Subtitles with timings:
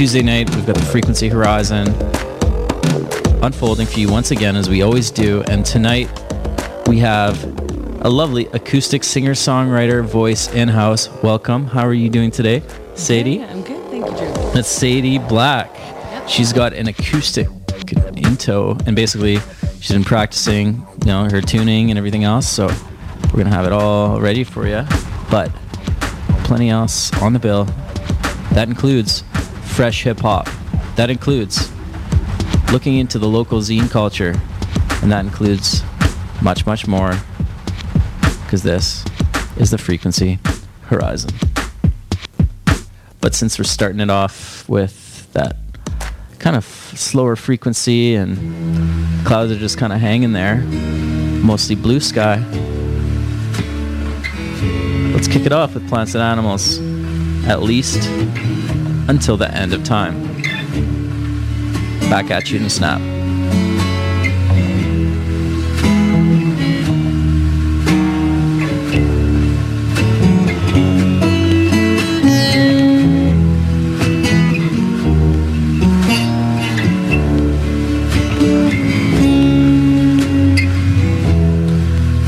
[0.00, 1.88] Tuesday night, we've got the Frequency Horizon
[3.44, 5.42] unfolding for you once again, as we always do.
[5.42, 6.08] And tonight,
[6.86, 7.44] we have
[8.02, 11.10] a lovely acoustic singer songwriter voice in house.
[11.22, 11.66] Welcome.
[11.66, 12.60] How are you doing today,
[12.94, 13.46] Sayde?
[13.46, 14.52] I'm good, thank you, Drew.
[14.54, 15.70] That's Sayde Black.
[16.26, 17.48] She's got an acoustic
[18.16, 19.38] in tow, and basically,
[19.80, 22.48] she's been practicing, you know, her tuning and everything else.
[22.48, 22.68] So
[23.24, 24.82] we're gonna have it all ready for you.
[25.30, 25.52] But
[26.44, 27.66] plenty else on the bill.
[28.52, 29.24] That includes
[29.70, 30.48] fresh hip hop.
[30.96, 31.70] That includes
[32.72, 34.34] looking into the local zine culture,
[35.02, 35.82] and that includes
[36.42, 37.14] much, much more.
[38.44, 39.04] Because this
[39.56, 40.38] is the frequency
[40.82, 41.30] horizon.
[43.20, 45.56] But since we're starting it off with that
[46.38, 50.56] kind of slower frequency and clouds are just kind of hanging there,
[51.42, 52.38] mostly blue sky,
[55.14, 56.78] let's kick it off with plants and animals,
[57.46, 58.08] at least
[59.10, 60.14] until the end of time.
[62.08, 63.00] Back at you in a snap.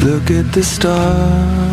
[0.05, 1.72] Look at the stars.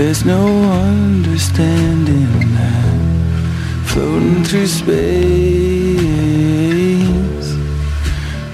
[0.00, 3.84] There's no understanding that.
[3.84, 4.88] Floating through space.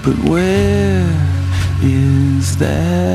[0.03, 1.07] But where
[1.81, 3.07] is that?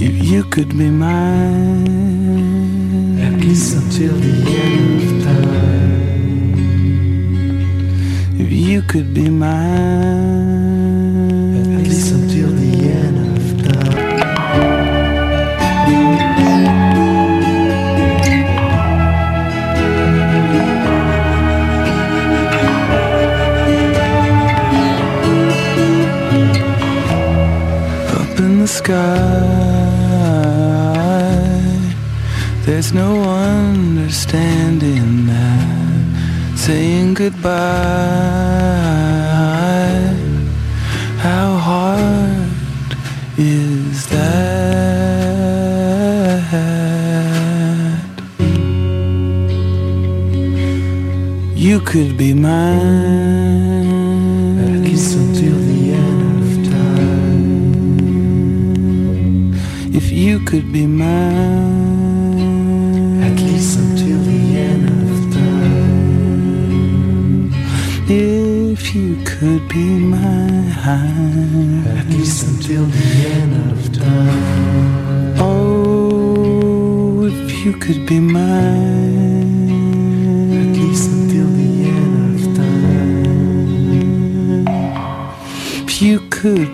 [0.00, 1.84] If you could be mine,
[3.20, 6.54] At least until the end of time.
[8.40, 10.33] if you could be mine,
[28.84, 29.14] sky.
[32.66, 36.56] There's no understanding that.
[36.56, 37.50] Saying goodbye.
[41.26, 42.50] How hard
[43.38, 44.24] is that?
[51.54, 53.43] You could be mine.
[60.74, 62.42] Be mine,
[63.22, 66.74] At least until the end of time.
[68.10, 73.06] if you could be mine, At least until the
[73.38, 75.34] end of time.
[75.38, 79.70] oh, if you could be mine,
[80.60, 83.44] At least until the end of time.
[85.86, 86.73] if you could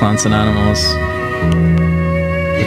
[0.00, 0.82] plants and animals.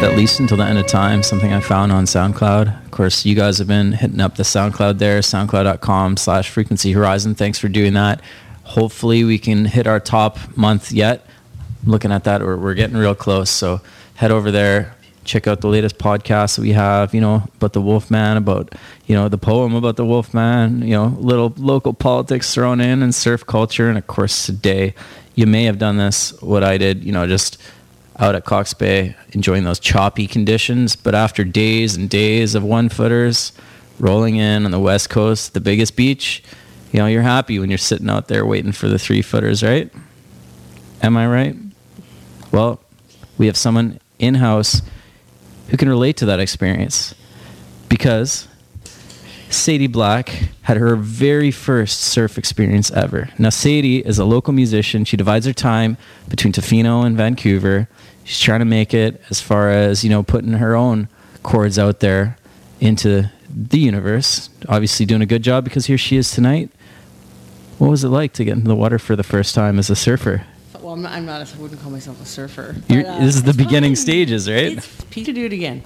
[0.03, 2.85] At least until the end of time, something I found on SoundCloud.
[2.85, 7.33] Of course, you guys have been hitting up the SoundCloud there, soundcloud.com slash frequency horizon.
[7.33, 8.21] Thanks for doing that.
[8.65, 11.25] Hopefully we can hit our top month yet.
[11.87, 13.49] Looking at that, we're, we're getting real close.
[13.49, 13.81] So
[14.13, 17.81] head over there, check out the latest podcasts that we have, you know, about the
[17.81, 18.73] Wolfman, about,
[19.05, 23.13] you know, the poem about the Wolfman, you know, little local politics thrown in and
[23.13, 23.89] surf culture.
[23.89, 24.93] And of course, today
[25.35, 27.61] you may have done this, what I did, you know, just
[28.19, 30.95] out at Cox Bay enjoying those choppy conditions.
[30.95, 33.53] But after days and days of one footers
[33.99, 36.43] rolling in on the West Coast, the biggest beach,
[36.91, 39.91] you know, you're happy when you're sitting out there waiting for the three footers, right?
[41.01, 41.55] Am I right?
[42.51, 42.79] Well,
[43.37, 44.81] we have someone in house
[45.73, 47.15] who can relate to that experience
[47.89, 48.47] because
[49.49, 50.27] Sayde Black
[50.61, 53.29] had her very first surf experience ever.
[53.39, 55.03] Now, Sayde is a local musician.
[55.03, 55.97] She divides her time
[56.29, 57.87] between Tofino and Vancouver.
[58.23, 61.07] she's trying to make it as far as you know putting her own
[61.41, 62.37] chords out there
[62.79, 64.51] into the universe.
[64.69, 66.69] Obviously, doing a good job because here she is tonight.
[67.79, 69.95] What was it like to get into the water for the first time as a
[69.95, 70.45] surfer?
[70.83, 71.41] Well, I'm not, I'm not.
[71.41, 72.75] I wouldn't call myself a surfer.
[72.89, 74.77] But, uh, this is the beginning stages, right?
[74.77, 75.81] It's to do it again.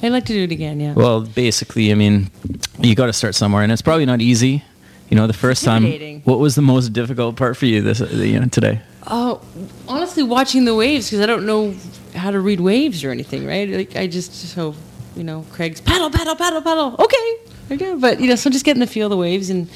[0.00, 0.78] I'd like to do it again.
[0.78, 0.92] Yeah.
[0.92, 2.30] Well, basically, I mean,
[2.78, 4.62] you got to start somewhere, and it's probably not easy.
[5.10, 5.84] You know, the first time.
[6.22, 8.80] What was the most difficult part for you this uh, you know, today?
[9.08, 9.40] Oh,
[9.88, 11.74] honestly, watching the waves because I don't know
[12.14, 13.68] how to read waves or anything, right?
[13.68, 14.76] Like I just so
[15.16, 16.96] you know, Craig's paddle, paddle, paddle, paddle.
[16.98, 17.36] Okay,
[17.72, 19.68] okay, but you know, so just getting to feel of the waves and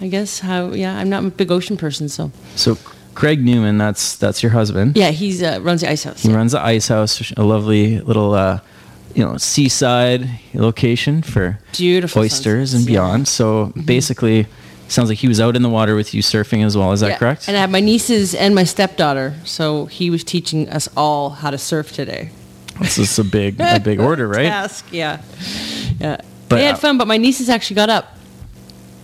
[0.00, 2.76] I guess how yeah, I'm not a big ocean person, so So,
[3.16, 4.96] Craig Newman, that's that's your husband.
[4.96, 6.22] yeah, he's uh, runs the ice house.
[6.22, 8.60] He runs the ice house, a lovely little, uh,
[9.14, 13.00] you know, seaside location for Beautiful oysters sunsets, and yeah.
[13.00, 13.06] Mm-hmm.
[13.08, 13.28] beyond.
[13.28, 14.46] So basically,
[14.88, 16.92] sounds like he was out in the water with you surfing as well.
[16.92, 17.18] Is that Yeah.
[17.18, 17.48] correct?
[17.48, 21.50] And I have my nieces and my stepdaughter, so he was teaching us all how
[21.50, 22.30] to surf today.
[22.80, 24.46] this is a big, a big order, right?
[24.48, 25.22] Task, yeah,
[25.98, 26.20] yeah.
[26.50, 28.16] But, they had uh, fun, but my nieces actually got up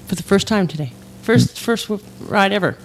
[0.06, 0.92] for the first time today.
[1.22, 1.88] First, first
[2.20, 2.76] ride ever.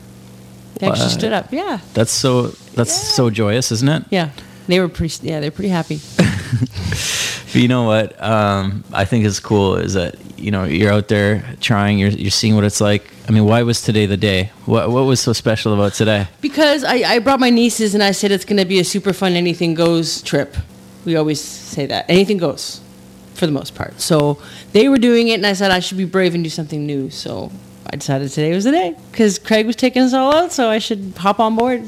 [0.80, 1.52] They actually stood up.
[1.52, 2.48] Yeah, That's so.
[2.76, 3.16] That's Yeah.
[3.16, 4.04] so joyous, isn't it?
[4.10, 4.30] yeah.
[4.68, 5.28] They were pretty.
[5.28, 6.00] Yeah, they're pretty happy.
[7.54, 8.22] But you know what?
[8.22, 11.98] Um, I think is cool is that you know you're out there trying.
[11.98, 13.10] You're you're seeing what it's like.
[13.28, 14.52] I mean, why was today the day?
[14.66, 16.28] What what was so special about today?
[16.42, 19.14] Because I, I brought my nieces and I said it's going to be a super
[19.14, 20.58] fun anything goes trip.
[21.06, 22.06] We always say that.
[22.10, 22.82] Anything goes
[23.34, 24.00] for the most part.
[24.02, 24.40] So
[24.74, 27.10] they were doing it and I said I should be brave and do something new.
[27.10, 27.50] So
[27.90, 30.80] I decided today was the day because Craig was taking us all out, so I
[30.80, 31.84] should hop on board.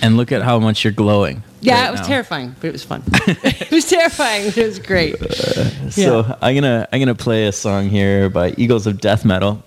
[0.00, 1.42] And look at how much you're glowing.
[1.60, 2.06] Yeah, right it was now.
[2.06, 3.02] terrifying, but it was fun.
[3.26, 5.14] it was terrifying, but it was great.
[5.92, 6.36] So Yeah.
[6.40, 9.62] I'm gonna I'm gonna play a song here by Eagles of Death Metal.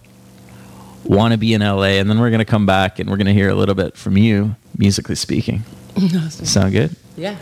[1.04, 3.56] Wanna be in LA, and then we're gonna come back and we're gonna hear a
[3.56, 5.64] little bit from you, musically speaking.
[6.30, 6.96] Sound good?
[7.16, 7.36] Yeah,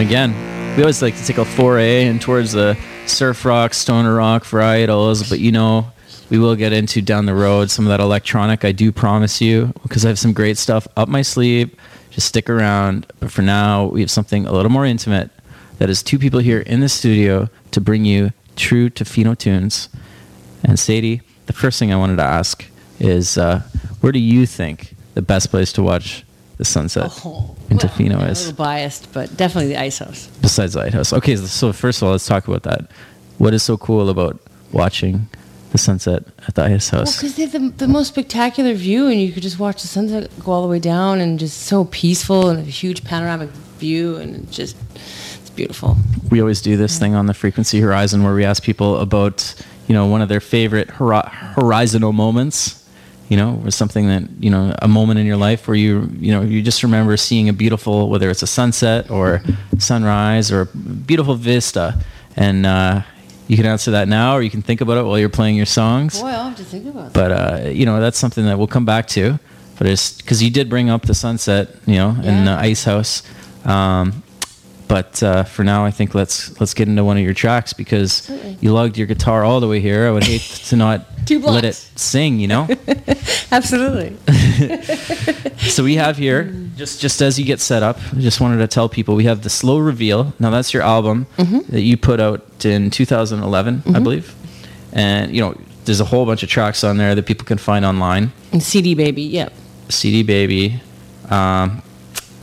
[0.00, 0.76] to again.
[0.76, 5.28] We always like to take a foray in towards the surf rock, stoner rock varietals,
[5.28, 5.92] but you know,
[6.30, 8.64] we will get into down the road some of that electronic.
[8.64, 11.74] I do promise you, because I have some great stuff up my sleeve.
[12.10, 13.06] Just stick around.
[13.20, 15.30] But for now, we have something a little more intimate.
[15.78, 19.88] That is two people here in the studio to bring you true Tofino tunes.
[20.62, 22.64] And Sayde, the first thing I wanted to ask
[22.98, 23.62] is, uh,
[24.00, 26.24] where do you think the best place to watch
[26.58, 27.39] the sunset Oh,
[27.82, 28.46] in well, Tofino a is?
[28.46, 30.26] little biased, but definitely the ice house.
[30.40, 31.12] besides the lighthouse.
[31.12, 32.90] Okay, so first of all, let's talk about that.
[33.38, 34.38] What is so cool about
[34.72, 35.28] watching
[35.72, 37.16] the sunset at the ice Well, house?
[37.16, 40.30] because they have the, the most spectacular view, and you could just watch the sunset
[40.40, 44.50] go all the way down, and just so peaceful, and a huge panoramic view, and
[44.52, 44.76] just
[45.40, 45.96] it's beautiful.
[46.30, 49.54] we always do this thing on the frequency horizon where we ask people about,
[49.86, 51.22] you know, one of their favorite hori-
[51.54, 52.79] horizontal moments.
[53.30, 56.32] You know, was something that you know a moment in your life where you you
[56.34, 59.40] know you just remember seeing a beautiful whether it's a sunset or
[59.78, 61.94] sunrise or a beautiful vista,
[62.36, 63.02] and uh,
[63.46, 65.66] you can answer that now or you can think about it while you're playing your
[65.66, 66.20] songs.
[66.20, 67.14] Boy, I'll have to think about that.
[67.14, 69.38] But uh, you know that's something that we'll come back to.
[69.78, 73.22] But it's because you did bring up the sunset, you know, in the ice house.
[73.64, 74.22] Um,
[74.90, 78.28] but uh, for now, I think let's let's get into one of your tracks because
[78.28, 78.58] Absolutely.
[78.60, 80.08] you lugged your guitar all the way here.
[80.08, 82.66] I would hate to not let it sing, you know.
[83.52, 84.16] Absolutely.
[85.70, 87.98] so we have here just just as you get set up.
[88.12, 90.32] I just wanted to tell people we have the slow reveal.
[90.40, 91.72] Now that's your album Mm-hmm.
[91.72, 94.34] that you put out in 2011, I believe,
[94.92, 95.54] and you know
[95.84, 98.32] there's a whole bunch of tracks on there that people can find online.
[98.52, 99.52] And CD baby, yep.
[99.88, 100.80] CD Baby.
[101.28, 101.82] Um,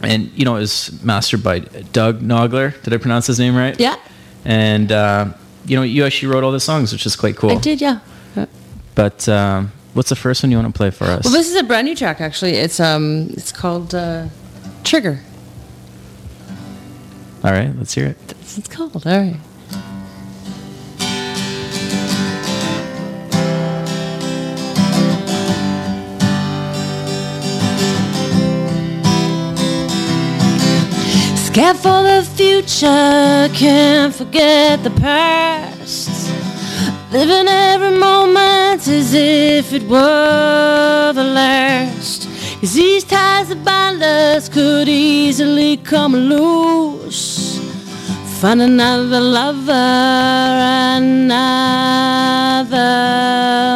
[0.01, 1.59] and, you know, it was mastered by
[1.93, 2.79] Doug Nogler.
[2.83, 3.79] Did I pronounce his name right?
[3.79, 3.95] Yeah,
[4.45, 5.33] And, uh,
[5.65, 7.51] you know, you actually wrote all the songs, which is quite cool.
[7.51, 7.99] I did, yeah.
[8.95, 11.23] But um, what's the first one you want to play for us?
[11.23, 12.53] Well, this is a brand new track actually.
[12.53, 14.27] It's um, it's called uh,
[14.83, 15.19] Trigger.
[17.43, 18.27] all right, let's hear it.
[18.27, 19.05] That's what it's called.
[19.05, 19.37] All right.
[31.57, 36.29] Scared for the future, can't forget the past.
[37.11, 42.27] Living every moment as if it were the last.
[42.61, 47.57] Cause these ties that bind us could easily come loose.
[48.39, 49.73] Find another lover,
[51.01, 51.71] another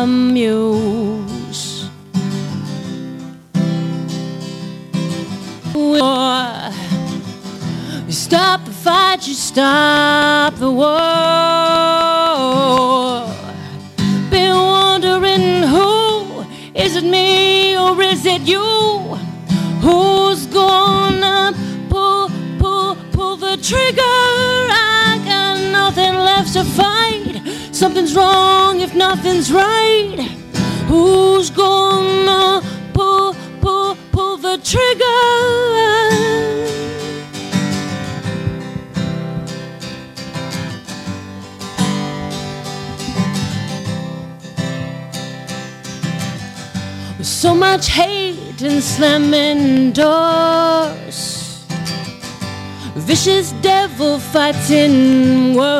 [0.06, 1.90] muse.
[5.74, 6.51] War.
[8.12, 10.90] You stop the fight, you stop the war.
[14.30, 16.44] Been wondering who
[16.76, 18.66] is it me or is it you?
[19.80, 21.54] Who's gonna
[21.88, 24.02] pull, pull, pull the trigger?
[24.04, 27.42] I got nothing left to fight.
[27.74, 30.20] Something's wrong if nothing's right.
[30.90, 32.62] Who's gonna
[32.94, 36.12] pull, pull, pull the trigger?
[47.42, 51.66] So much hate and slamming doors.
[52.94, 55.72] Vicious devil fighting words.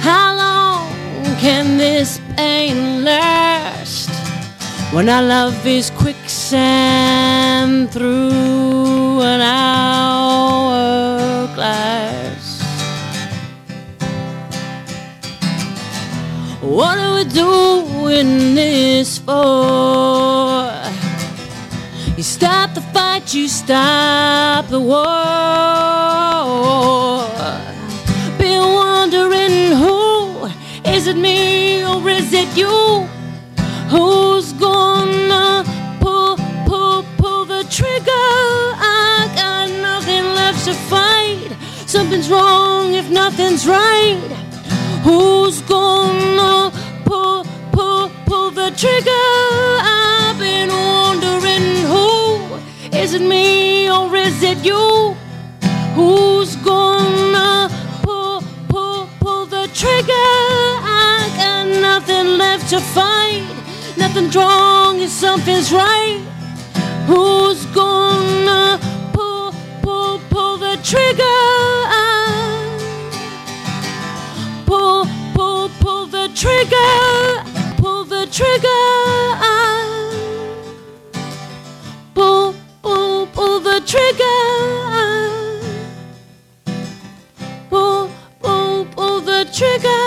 [0.00, 0.90] How long
[1.38, 4.10] can this pain last?
[4.92, 10.60] When our love is quicksand through an hourglass.
[16.60, 20.70] What are we doing this for?
[22.18, 25.00] You stop the fight, you stop the war.
[28.36, 30.50] Been wondering who
[30.84, 33.08] is it me or is it you?
[33.88, 35.64] Who's gonna
[35.98, 36.36] pull,
[36.66, 38.04] pull, pull the trigger?
[38.06, 41.56] I got nothing left to fight.
[41.86, 44.49] Something's wrong if nothing's right.
[45.02, 46.70] Who's gonna
[47.06, 49.10] pull, pull, pull the trigger?
[49.82, 52.60] I've been wondering who
[52.94, 55.16] is it me or is it you?
[55.94, 57.70] Who's gonna
[58.02, 60.12] pull, pull, pull the trigger?
[60.12, 63.48] I got nothing left to fight.
[63.96, 66.20] Nothing's wrong if something's right.
[67.06, 68.78] Who's gonna
[69.14, 71.99] pull, pull, pull the trigger?
[76.40, 77.44] Trigger.
[77.76, 78.80] Pull the trigger.
[82.14, 84.40] Pull, pull, pull the trigger.
[87.68, 90.06] Pull, pull, pull the trigger.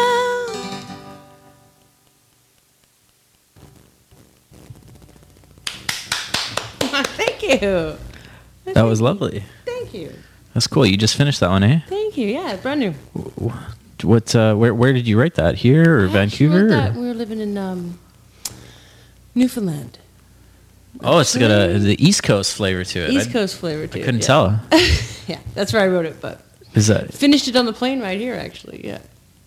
[7.13, 7.95] Thank you.
[8.73, 9.43] That was lovely.
[9.65, 10.11] Thank you.
[10.55, 10.87] That's cool.
[10.87, 11.81] You just finished that one, eh?
[11.87, 12.27] Thank you.
[12.27, 12.95] Yeah, brand new.
[14.03, 14.35] What?
[14.35, 14.73] Uh, where?
[14.73, 15.55] Where did you write that?
[15.55, 16.73] Here or I Vancouver?
[16.73, 17.99] or- we were living in um,
[19.35, 19.99] Newfoundland.
[21.01, 23.09] Oh, it's got a the East Coast flavor to it.
[23.09, 23.99] East I, Coast flavor too.
[23.99, 24.27] I couldn't yeah.
[24.27, 24.61] tell.
[25.27, 26.41] yeah, that's where I wrote it, but
[26.75, 27.13] Is that?
[27.13, 28.35] finished it on the plane right here.
[28.35, 28.99] Actually, yeah.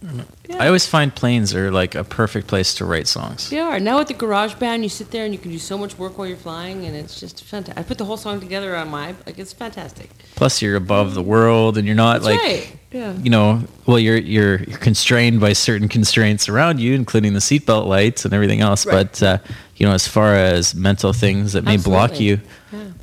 [0.03, 0.63] Yeah.
[0.63, 3.51] I always find planes are like a perfect place to write songs.
[3.51, 3.81] They are.
[3.81, 6.29] Now with the GarageBand, you sit there and you can do so much work while
[6.29, 7.79] you're flying, and it's just fantastic.
[7.79, 10.11] I put the whole song together on my, like, it's fantastic.
[10.35, 12.77] Plus, you're above the world, and you're not That's like right.
[12.93, 13.15] Yeah.
[13.15, 17.87] you know, well, you're you're you're constrained by certain constraints around you, including the seatbelt
[17.87, 18.87] lights and everything else.
[18.87, 19.11] Right.
[19.11, 19.39] But uh,
[19.77, 22.27] you know, as far as mental things that may block Absolutely.
[22.27, 22.95] you,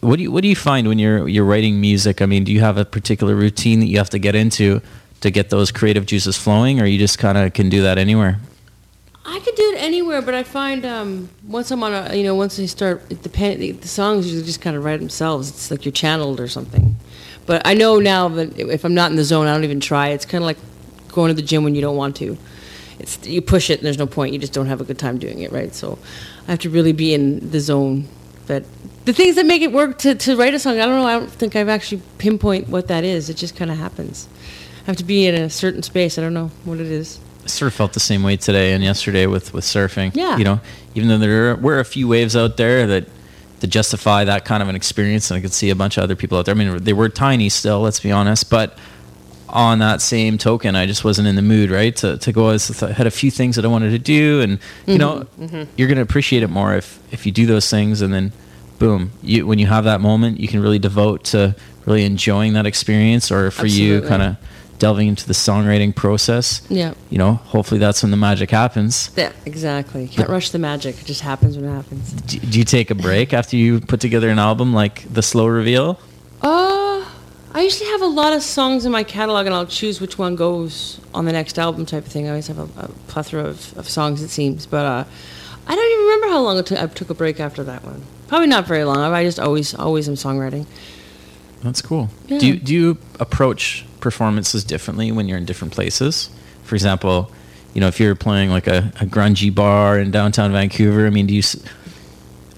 [0.00, 2.22] what do you what do you find when you're you're writing music?
[2.22, 4.82] I mean, do you have a particular routine that you have to get into
[5.24, 8.38] to get those creative juices flowing, or you just kind of can do that anywhere?
[9.24, 12.34] I could do it anywhere, but I find um, once I'm on a, you know,
[12.34, 15.48] once I start, it depend, the, the songs usually just kind of write themselves.
[15.48, 16.94] It's like you're channeled or something.
[17.46, 20.08] But I know now that if I'm not in the zone, I don't even try.
[20.08, 20.58] It's kind of like
[21.08, 22.36] going to the gym when you don't want to.
[22.98, 24.34] It's you push it and there's no point.
[24.34, 25.74] You just don't have a good time doing it, right?
[25.74, 25.98] So
[26.46, 28.08] I have to really be in the zone.
[28.46, 28.64] But
[29.06, 31.06] the things that make it work to, to write a song, I don't know.
[31.06, 33.30] I don't think I've actually pinpoint what that is.
[33.30, 34.28] It just kind of happens.
[34.84, 36.18] I have to be in a certain space.
[36.18, 37.18] I don't know what it is.
[37.44, 40.14] I sort of felt the same way today and yesterday with with surfing.
[40.14, 40.36] Yeah.
[40.36, 40.60] You know,
[40.94, 43.08] even though there were a few waves out there that
[43.60, 46.16] to justify that kind of an experience, and I could see a bunch of other
[46.16, 46.54] people out there.
[46.54, 48.76] I mean, they were tiny still, let's be honest, but
[49.48, 51.94] on that same token, I just wasn't in the mood, right?
[51.96, 52.58] To, to go, I
[52.92, 55.44] had a few things that I wanted to do, and you know, mm-hmm.
[55.44, 55.72] Mm-hmm.
[55.76, 58.32] you're going to appreciate it more if if you do those things, and then
[58.78, 61.54] boom, you when you have that moment, you can really devote to
[61.86, 64.36] really enjoying that experience, or for you, kind of
[64.78, 66.66] delving into the songwriting process.
[66.68, 66.94] Yeah.
[67.10, 69.10] You know, hopefully that's when the magic happens.
[69.16, 70.08] Yeah, exactly.
[70.08, 71.00] Can't rush the magic.
[71.00, 72.12] It just happens when it happens.
[72.12, 75.46] Do, do you take a break after you put together an album like the slow
[75.46, 75.98] reveal?
[76.42, 77.04] Uh,
[77.54, 80.36] I usually have a lot of songs in my catalog, and I'll choose which one
[80.36, 82.26] goes on the next album, type of thing.
[82.26, 84.66] I always have a, a plethora of, of songs, it seems.
[84.66, 85.04] But uh,
[85.66, 86.82] I don't even remember how long it took.
[86.82, 88.02] I took a break after that one.
[88.26, 88.98] Probably not very long.
[88.98, 90.66] I just always, always am songwriting.
[91.62, 92.10] That's cool.
[92.26, 92.38] Yeah.
[92.38, 96.30] Do you, do you approach performances differently when you're in different places?
[96.62, 97.32] For example,
[97.74, 101.26] you know, if you're playing like a, a grungy bar in downtown Vancouver, I mean,
[101.26, 101.56] do you s-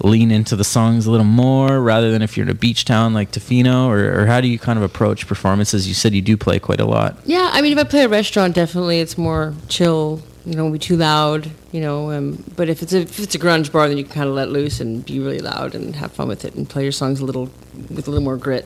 [0.03, 3.13] lean into the songs a little more rather than if you're in a beach town
[3.15, 5.87] like Tofino, or, or how do you kind of approach performances?
[5.87, 7.17] You said you do play quite a lot.
[7.25, 10.21] Yeah, I mean, if I play a restaurant, definitely it's more chill.
[10.45, 11.49] You won't be too loud.
[11.71, 14.13] You know, um, but if it's a if it's a grunge bar, then you can
[14.13, 16.83] kind of let loose and be really loud and have fun with it and play
[16.83, 17.49] your songs a little
[17.89, 18.65] with a little more grit.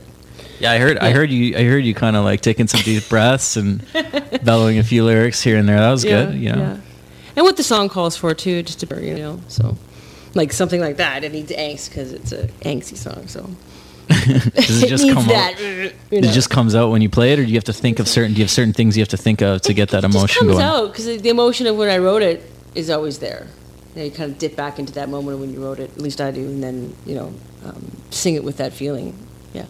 [0.62, 0.98] Yeah, I heard.
[1.00, 1.58] I heard you.
[1.58, 3.84] I heard you kind of like taking some deep breaths and
[4.44, 5.80] bellowing a few lyrics here and there.
[5.80, 6.36] That was good.
[6.36, 6.80] You know.
[7.36, 9.78] And what the song calls for too, just to bury you know, so
[10.36, 13.28] like something like that, it needs angst because it's a angsty song.
[13.28, 13.50] So
[14.08, 15.54] Does it just needs come that.
[15.54, 15.60] out?
[15.62, 18.00] you It just comes out when you play it, or do you have to think
[18.00, 18.34] of certain?
[18.34, 20.28] Do you have certain things you have to think of to get that it emotion
[20.28, 20.64] just comes going?
[20.64, 22.44] out because the emotion of when I wrote it
[22.76, 23.48] is always there.
[23.96, 25.92] You, know, you kind of dip back into that moment when you wrote it.
[25.92, 27.34] At least I do, and then you know,
[27.66, 29.16] um, sing it with that feeling.
[29.54, 29.66] Yeah.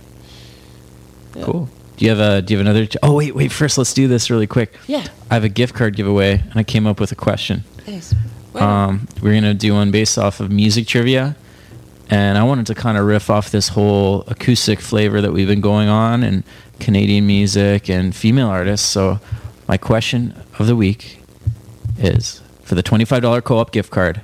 [1.36, 1.44] Yeah.
[1.44, 1.70] Cool.
[1.98, 2.42] Do you have a?
[2.42, 2.88] Do you have another?
[3.04, 3.52] Oh wait, wait.
[3.52, 4.74] First, let's do this really quick.
[4.88, 5.06] Yeah.
[5.30, 7.64] I have a gift card giveaway, and I came up with a question.
[7.86, 8.14] Thanks.
[8.56, 8.62] On.
[8.62, 11.36] Um, we're gonna do one based off of music trivia,
[12.10, 15.62] and I wanted to kind of riff off this whole acoustic flavor that we've been
[15.62, 16.44] going on and
[16.80, 18.88] Canadian music and female artists.
[18.88, 19.20] So,
[19.68, 21.22] my question of the week
[21.98, 24.22] is for the twenty-five dollar co-op gift card.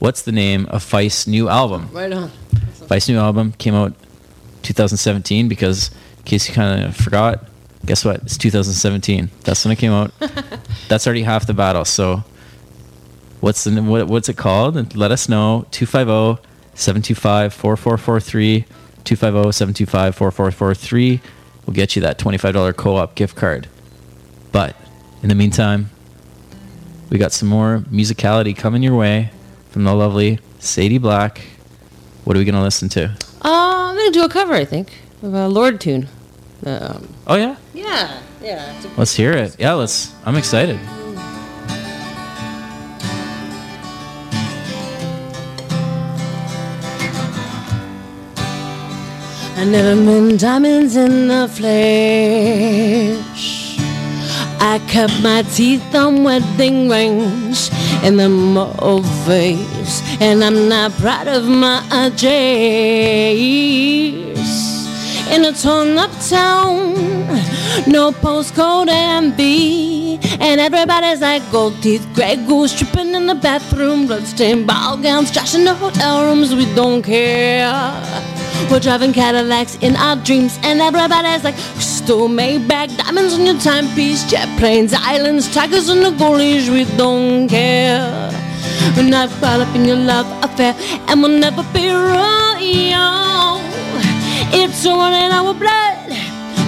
[0.00, 1.90] What's the name of Feist's new album?
[1.92, 2.30] right on.
[2.88, 3.94] Feist's new album came out
[4.62, 5.90] 2017 because,
[6.24, 7.44] in case you kind of forgot,
[7.84, 8.22] guess what?
[8.22, 9.28] It's 2017.
[9.42, 10.10] That's when it came out.
[10.88, 11.84] That's already half the battle.
[11.84, 12.24] So,
[13.40, 14.78] what's the what, what's it called?
[14.78, 15.66] And let us know.
[15.66, 18.64] oh, 250-725-4443.
[19.04, 21.20] 250-725-4443.
[21.66, 23.68] We'll get you that $25 co-op gift card.
[24.50, 24.74] But
[25.22, 25.90] in the meantime,
[27.10, 29.30] we got some more musicality coming your way
[29.70, 31.42] from the lovely Sayde Black.
[32.24, 33.10] What are we gonna listen to?
[33.42, 34.90] Uh, I'm gonna do a cover, I think,
[35.22, 36.08] of a Lorde tune.
[36.66, 38.72] Um, Oh yeah, yeah, yeah.
[38.72, 39.56] a- let's hear it.
[39.58, 40.12] Yeah, let's.
[40.24, 40.78] I'm excited.
[49.56, 51.84] I never meant diamonds in the flesh.
[54.60, 57.70] I cut my teeth on wedding rings
[58.02, 63.14] in the movies, and I'm not proud of my days.
[65.30, 66.94] In a torn up town,
[67.86, 74.66] no postcode envy, and everybody's like gold teeth, gray goose tripping in the bathroom, bloodstained
[74.66, 76.54] ball gowns, trash in the hotel rooms.
[76.54, 77.72] We don't care.
[78.70, 84.24] We're driving Cadillacs in our dreams, and everybody's like crystal Maybach, diamonds on your timepiece,
[84.30, 86.68] jet planes, islands, tigers on the goalies.
[86.68, 88.30] We don't care.
[88.96, 90.74] We're not caught up in your love affair,
[91.08, 93.73] and we'll never be royal.
[94.56, 96.10] It's running in our blood.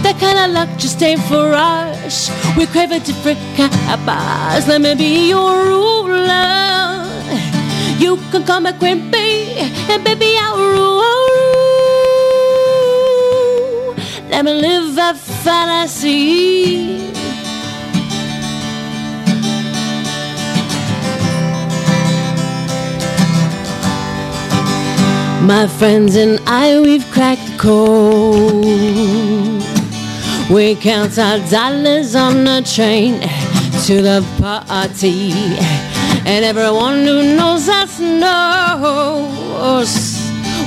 [0.03, 2.31] That kind of luck just ain't for us.
[2.57, 4.67] We crave a different kind of buzz.
[4.67, 7.07] Let me be your ruler.
[7.99, 9.55] You can call me Queen Bee,
[9.89, 11.05] and baby I'll rule.
[14.31, 17.16] Let me live that fantasy.
[25.43, 28.65] My friends and I, we've cracked the code.
[30.51, 33.21] We count our dollars on the train
[33.87, 35.33] to the party.
[36.25, 39.37] And everyone who knows us knows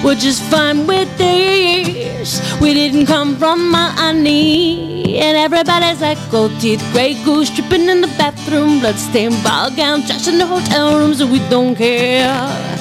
[0.03, 2.39] we're just fine with this.
[2.61, 5.19] We didn't come from money.
[5.19, 10.27] And everybody's like gold teeth, grey goose, dripping in the bathroom, bloodstained ball gown, trash
[10.27, 12.31] in the hotel rooms, and we don't care.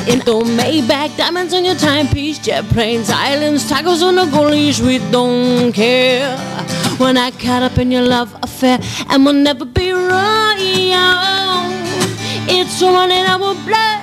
[0.08, 4.98] In the Maybach, diamonds on your timepiece, jet planes, islands, tacos on the leash, we
[5.10, 6.36] don't care.
[6.98, 8.78] When I caught up in your love affair,
[9.08, 10.08] and we'll never be royal.
[12.50, 13.97] It's running our blood.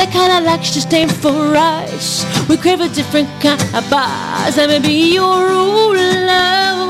[0.00, 2.24] That kind of luck's just ain't for us.
[2.48, 4.56] We crave a different kind of buzz.
[4.56, 6.88] Let me be your ruler.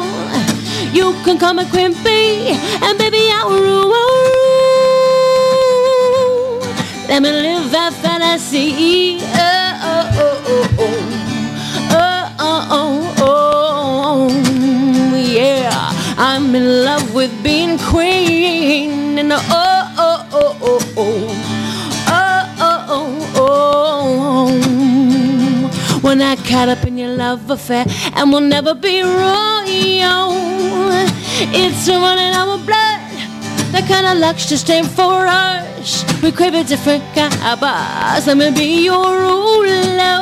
[0.93, 3.91] You can call me Queen Bee, and baby I'll rule.
[7.09, 9.19] Let me live that fantasy.
[9.21, 9.27] Oh,
[9.91, 10.97] oh, oh, oh, oh.
[11.91, 14.29] Oh, oh, oh, oh.
[15.17, 17.50] Yeah, I'm in love with being
[26.31, 30.31] Caught up in your love affair, and we'll never be royal.
[31.53, 33.01] It's running our blood.
[33.73, 36.05] That kind of luck's just ain't for us.
[36.23, 38.27] We crave a different kind of buzz.
[38.29, 40.21] Let me be your ruler.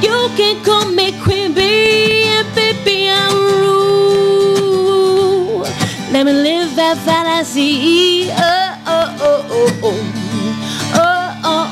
[0.00, 4.86] You can call me Queen Bee, and baby I'll rule.
[6.12, 8.30] Let me live that fantasy.
[8.30, 8.36] Oh,
[8.86, 10.00] oh, oh, oh, oh.
[10.94, 11.70] Oh, oh,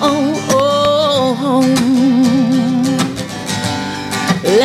[0.50, 1.95] oh, oh.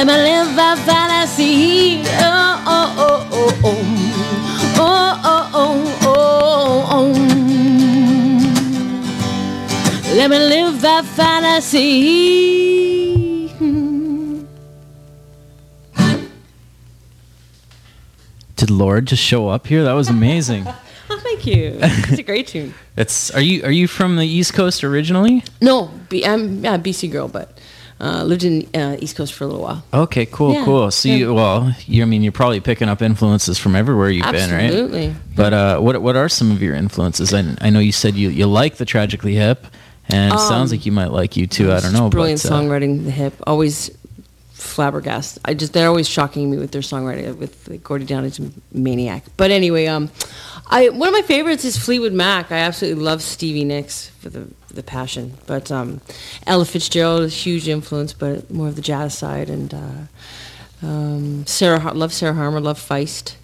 [0.01, 2.01] Let me live that fantasy.
[2.07, 3.77] Oh, oh, oh, oh, oh.
[4.79, 7.11] Oh, oh, oh, oh, oh.
[10.15, 11.77] Let me live that fantasy.
[18.55, 19.83] Did Lorde just show up here?
[19.83, 20.65] That was amazing.
[21.13, 21.77] Oh, thank you.
[21.81, 22.73] It's a great tune.
[22.95, 25.43] it's are you are you from the East Coast originally?
[25.59, 27.59] No, B, I'm yeah, BC girl, but
[28.01, 29.83] uh, lived in uh, East Coast for a little while.
[29.93, 30.89] Okay, cool, Yeah, cool.
[30.91, 34.49] So you well, you I mean you're probably picking up influences from everywhere you've been,
[34.51, 34.65] right?
[34.65, 35.15] Absolutely.
[35.35, 37.33] But uh, what what are some of your influences?
[37.33, 39.67] I, I know you said you, you like the Tragically Hip,
[40.09, 41.71] and it sounds Um, like you might like U2.
[41.71, 42.09] I don't know.
[42.09, 43.33] Brilliant but, uh, songwriting, the hip.
[43.45, 43.91] Always
[44.61, 45.41] flabbergasted.
[45.45, 47.35] I just they're always shocking me with their songwriting.
[47.37, 49.23] With like, Gord Downie is a maniac.
[49.35, 50.09] But anyway, um,
[50.67, 52.51] I one of my favorites is Fleetwood Mac.
[52.51, 55.33] I absolutely love Stevie Nicks for the the passion.
[55.47, 56.01] But um,
[56.47, 59.49] Ella Fitzgerald is a huge influence, but more of the jazz side.
[59.49, 63.35] And uh, um, Sarah love Sarah Harmer, love Feist.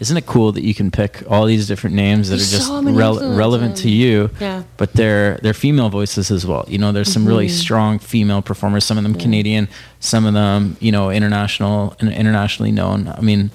[0.00, 2.66] Isn't it cool that you can pick all these different names that There's are just
[2.68, 4.30] so relevant to you?
[4.40, 4.62] Yeah.
[4.78, 6.64] But they're they're female voices as well.
[6.68, 8.84] You know, there's some really strong female performers.
[8.84, 9.68] Some of them Canadian,
[10.00, 13.08] some of them you know international and internationally known.
[13.08, 13.50] I mean,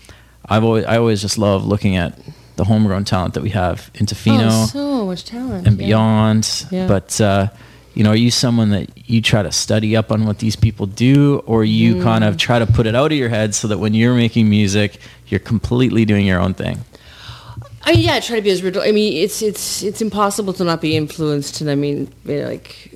[0.47, 2.17] I've always I always just love looking at
[2.57, 5.67] the homegrown talent that we have in Tofino Oh, so much talent.
[5.67, 5.85] and yeah.
[5.87, 6.65] beyond.
[6.71, 6.87] Yeah.
[6.87, 7.47] But uh,
[7.95, 10.85] you know, are you someone that you try to study up on what these people
[10.85, 12.27] do, or you kind Mm.
[12.29, 14.99] of try to put it out of your head so that when you're making music,
[15.29, 16.79] you're completely doing your own thing?
[17.83, 18.83] I mean, yeah, I try to be as original.
[18.83, 22.47] I mean, it's it's it's impossible to not be influenced, and I mean, you know,
[22.47, 22.91] like,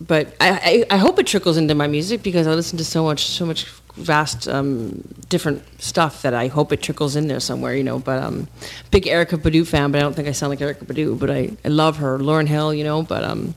[0.00, 3.04] but I, I I hope it trickles into my music because I listen to so
[3.04, 7.74] much so much vast um, different stuff that I hope it trickles in there somewhere,
[7.74, 7.98] you know.
[7.98, 8.48] But um,
[8.90, 11.50] big Erykah Badu fan, but I don't think I sound like Erykah Badu, but I,
[11.64, 13.02] I love her, Lauryn Hill, you know.
[13.02, 13.54] But um,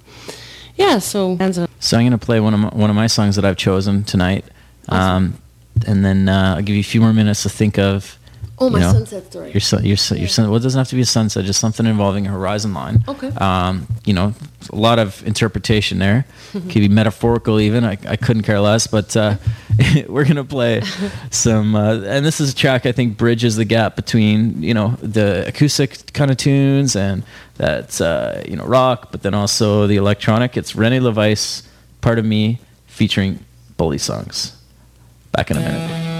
[0.75, 1.36] yeah, so.
[1.79, 4.45] So I'm gonna play one of my, one of my songs that I've chosen tonight,
[4.89, 5.38] um,
[5.86, 8.17] and then uh, I'll give you a few more minutes to think of.
[8.60, 9.52] Oh, you my know, sunset story.
[9.52, 10.48] Your sun, your sun, your sun.
[10.48, 11.44] Well, it doesn't have to be a sunset.
[11.44, 13.04] Just something involving a horizon line.
[13.08, 13.30] Okay.
[13.30, 14.34] Um, you know,
[14.72, 16.26] a lot of interpretation there.
[16.52, 17.84] Could be metaphorical even.
[17.84, 18.86] I, I couldn't care less.
[18.86, 19.38] But uh,
[20.08, 20.82] we're gonna play
[21.32, 21.76] some.
[21.76, 25.48] Uh, and this is a track I think bridges the gap between you know the
[25.48, 27.24] acoustic kind of tunes and
[27.56, 30.58] that uh, you know rock, but then also the electronic.
[30.58, 31.66] It's Rene LeVice,
[32.02, 33.44] "Part of Me," featuring
[33.78, 34.56] Bully songs.
[35.32, 36.12] Back in a minute.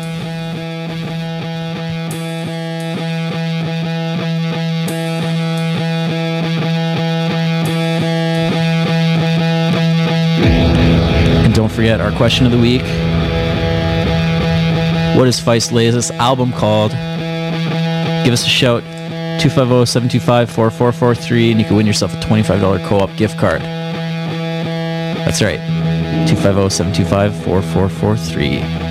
[11.74, 12.84] Forget our question of the week.
[15.18, 16.92] What is Feist latest album called?
[18.24, 18.84] Give us a shout.
[19.40, 23.62] 250-725-4443 and you can win yourself a $25 co-op gift card.
[25.26, 25.60] That's right.
[26.30, 28.83] 250-725-4443.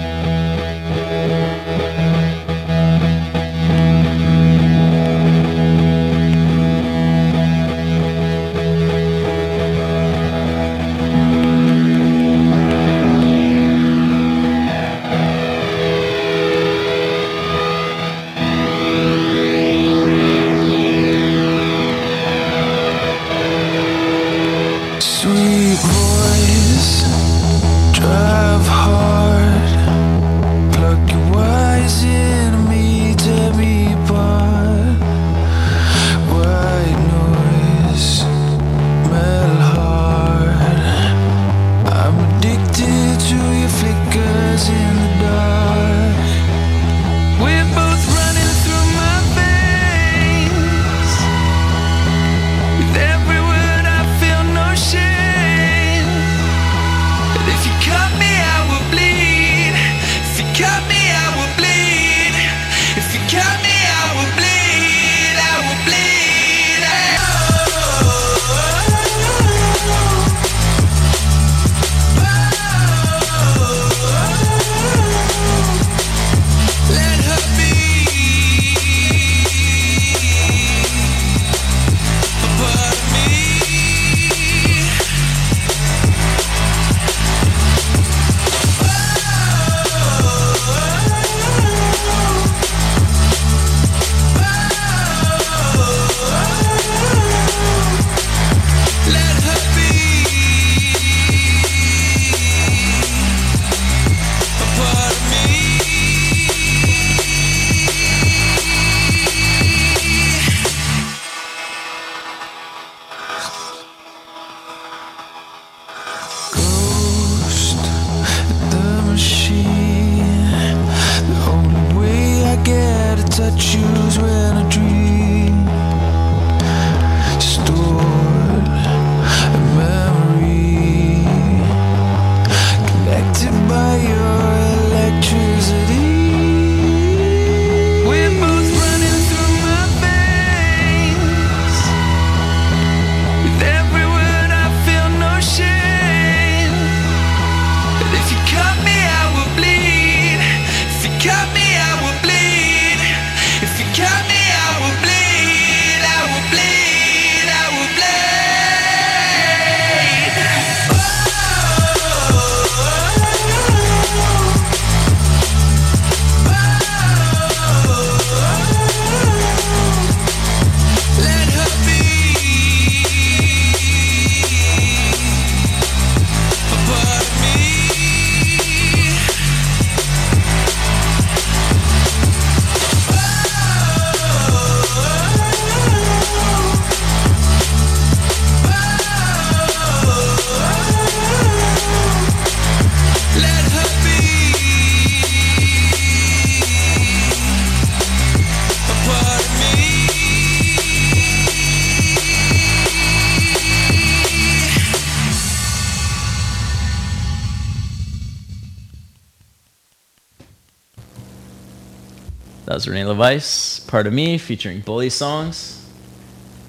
[212.83, 215.89] Was Renee LeVice, Part of Me, featuring Bully Songs.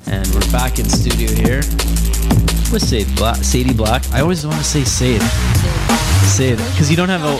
[0.05, 1.57] And we're back in studio here
[2.71, 3.37] with Sayde Black.
[3.37, 4.07] Sayde Black.
[4.11, 5.23] I always want to say Sade.
[6.29, 6.59] Sade.
[6.59, 7.33] Because you don't have a.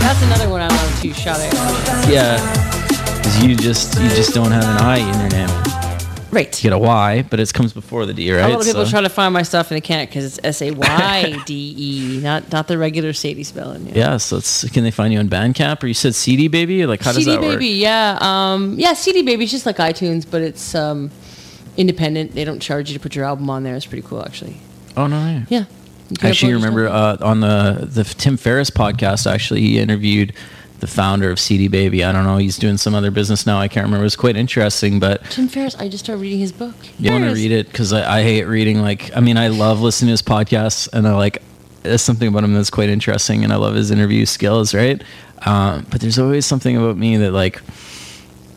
[0.00, 1.12] That's another one I love too.
[1.12, 1.52] Shout out.
[2.08, 2.38] Yeah.
[3.18, 5.79] Because you just you just don't have an I in your name.
[6.32, 6.62] Right.
[6.62, 8.40] You get a Y, but it comes before the D, right?
[8.40, 10.40] A lot of people So- try to find my stuff and they can't because it's
[10.44, 13.94] S A Y D E, not not the regular Sadie spelling.
[13.94, 15.82] Yeah, so it's, can they find you on Bandcamp?
[15.82, 16.86] Or you said CD Baby?
[16.86, 17.50] Like, how does CD that work?
[17.52, 19.44] CD Baby, yeah, um, yeah, CD Baby.
[19.44, 21.10] It's just like iTunes, but it's um,
[21.76, 22.32] independent.
[22.32, 23.74] They don't charge you to put your album on there.
[23.74, 24.56] It's pretty cool, actually.
[24.96, 25.46] Oh, no, right.
[25.48, 25.64] Yeah.
[26.10, 30.32] You Actually, remember uh, on the the Tim Ferriss podcast, actually, he interviewed
[30.80, 32.04] the founder of CD Baby.
[32.04, 33.58] I don't know, he's doing some other business now.
[33.58, 34.02] I can't remember.
[34.02, 35.76] It was quite interesting, but Tim Ferriss.
[35.76, 36.74] I just started reading his book.
[36.98, 38.80] you want to read it because I, I hate reading.
[38.80, 41.42] Like, I mean, I love listening to his podcasts, and I like
[41.82, 45.02] there's something about him that's quite interesting, and I love his interview skills, right?
[45.46, 47.62] Um, but there's always something about me that like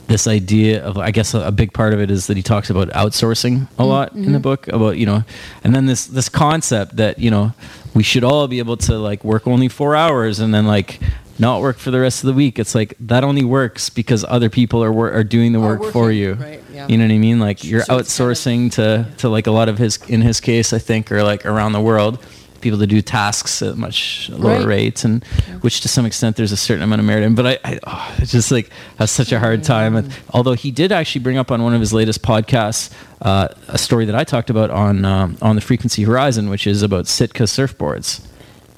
[0.08, 2.70] this idea of I guess a, a big part of it is that he talks
[2.70, 5.24] about outsourcing a lot in the book about you know
[5.64, 7.54] and then this this concept that you know
[7.96, 11.00] we should all be able to like work only 4 hours and then like
[11.40, 12.60] not work for the rest of the week.
[12.60, 15.92] It's like that only works because other people are wor- are doing the Are work
[15.92, 16.34] for you.
[16.34, 16.88] right, yeah.
[16.88, 17.40] you know what I mean?
[17.40, 20.22] Like you're So it's kind of- outsourcing to to like a lot of his in
[20.22, 22.24] his case I think or like around the world
[22.62, 24.66] people to do tasks at much lower Right.
[24.66, 25.22] rates and
[25.60, 28.16] which to some extent there's a certain amount of merit in but I, I oh,
[28.20, 28.70] it's just like
[29.00, 31.82] has such a hard time with, although he did actually bring up on one of
[31.82, 32.90] his latest podcasts
[33.22, 36.84] uh, a story that I talked about on um, on the frequency horizon which is
[36.84, 38.22] about Sitka surfboards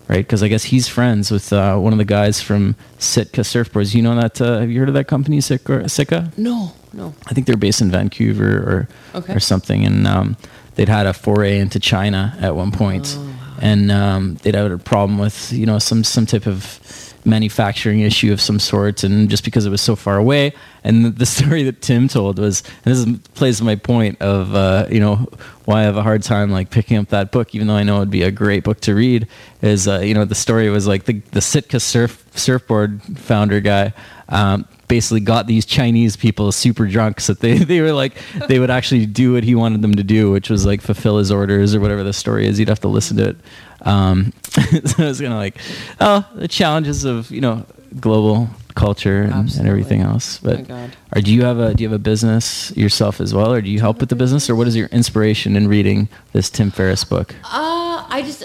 [0.08, 0.18] right?
[0.26, 3.94] Because I guess he's friends with uh, one of the guys from Sitka surfboards.
[3.96, 6.32] You know that uh, have you heard of that company Sitka Sitka?
[6.38, 7.14] No, no.
[7.28, 8.88] I think they're based in Vancouver or
[9.20, 9.34] Okay.
[9.34, 10.38] or something, and um,
[10.76, 14.78] they'd had a foray into China at one point, Oh, and um, they'd had a
[14.78, 16.80] problem with you know some some type of
[17.26, 20.54] manufacturing issue of some sort, and just because it was so far away.
[20.84, 24.88] And the, story that Tim told was, and this is, plays my point of uh,
[24.90, 25.28] you know
[25.66, 27.98] why I have a hard time like picking up that book, even though I know
[27.98, 29.28] it'd be a great book to read.
[29.62, 33.94] Is uh, you know the story was like the the Sitka surf surfboard founder guy.
[34.30, 38.14] Um, basically got these Chinese people super drunk so that they, they were like
[38.48, 41.32] they would actually do what he wanted them to do, which was like fulfill his
[41.32, 42.60] orders or whatever the story is.
[42.60, 43.38] You'd have to listen to it.
[43.82, 44.34] Um,
[44.86, 45.58] so I was kind of like,
[46.00, 47.66] oh, the challenges of you know
[48.00, 50.40] global culture and, and everything else.
[50.44, 50.92] Oh But God.
[51.16, 53.70] or do you have a do you have a business yourself as well, or do
[53.70, 57.04] you help with the business, or what is your inspiration in reading this Tim Ferriss
[57.04, 57.34] book?
[57.46, 58.44] Uh, I just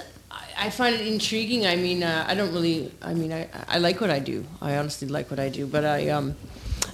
[0.65, 1.67] I, find it intriguing.
[1.67, 2.93] I mean, uh, I don't really.
[3.03, 4.45] I mean, I I like what I do.
[4.61, 6.37] I honestly like what I do, but I um.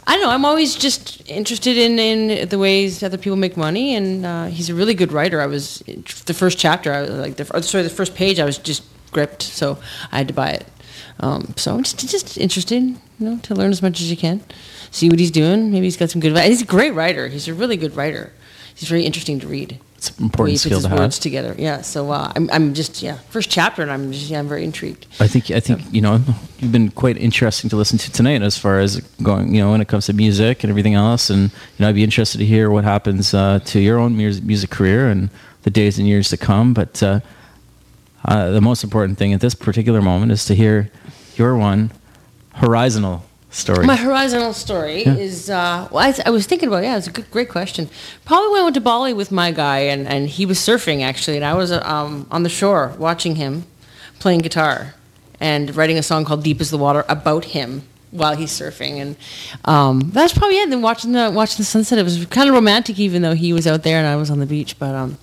[0.09, 0.31] I don't know.
[0.31, 4.71] I'm always just interested in, in the ways other people make money, and uh, he's
[4.71, 5.41] a really good writer.
[5.41, 5.83] I was
[6.27, 6.93] the first chapter.
[6.93, 8.39] I was like the oh, sorry, the first page.
[8.39, 9.79] I was just gripped, so
[10.13, 10.67] I had to buy it.
[11.19, 14.43] Um, so I'm just just interested, you know, to learn as much as you can,
[14.91, 15.73] see what he's doing.
[15.73, 16.37] Maybe he's got some good.
[16.39, 17.27] He's a great writer.
[17.29, 18.33] He's a really good writer.
[18.75, 19.81] He's very interesting to read.
[19.97, 20.99] It's an important skill to have.
[20.99, 21.55] words together.
[21.57, 21.81] Yeah.
[21.81, 25.07] So uh, I'm, I'm just yeah first chapter, and I'm just yeah I'm very intrigued.
[25.21, 26.21] I think I think you know
[26.59, 29.81] you've been quite interesting to listen to tonight as far as going you know when
[29.81, 32.71] it comes to music and everything else and you know I'd be interested to hear
[32.71, 35.31] what happens uh, to your own music, music career and
[35.63, 37.21] the days and years to come but uh,
[38.25, 40.91] uh, the most important thing at this particular moment is to hear
[41.37, 41.91] your one
[42.55, 43.25] horizontal
[43.57, 45.17] story My horizontal story Yeah.
[45.29, 47.89] is uh, well, I, I was thinking about yeah, it's a good, great question.
[48.25, 51.37] Probably when I went to Bali with my guy, and, and he was surfing actually,
[51.37, 53.65] and I was um, on the shore watching him
[54.19, 54.95] playing guitar
[55.41, 59.17] and writing a song called "Deep Is the Water" about him while he's surfing, and
[59.65, 60.63] um, that's probably it.
[60.65, 63.53] And then watching the watching the sunset, it was kind of romantic, even though he
[63.53, 64.79] was out there and I was on the beach.
[64.79, 65.19] But um,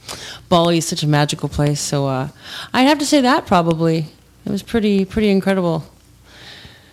[0.50, 2.28] Bali is such a magical place, so uh,
[2.74, 4.08] I'd have to say that probably
[4.46, 5.86] it was pretty pretty incredible.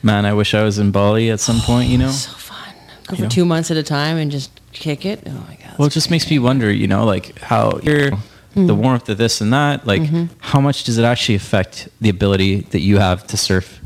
[0.03, 2.75] Man I wish I was in Bali at some point you know So fun.
[3.09, 3.29] Go for know?
[3.29, 5.23] two months at a time and just kick it.
[5.27, 5.75] Oh my god.
[5.79, 8.11] Well, it just makes me wonder, you know, like how you're,
[8.55, 8.67] Hmm.
[8.67, 10.25] the warmth of this and that, like Mm-hmm.
[10.39, 13.81] how much does it actually affect the ability that you have to surf?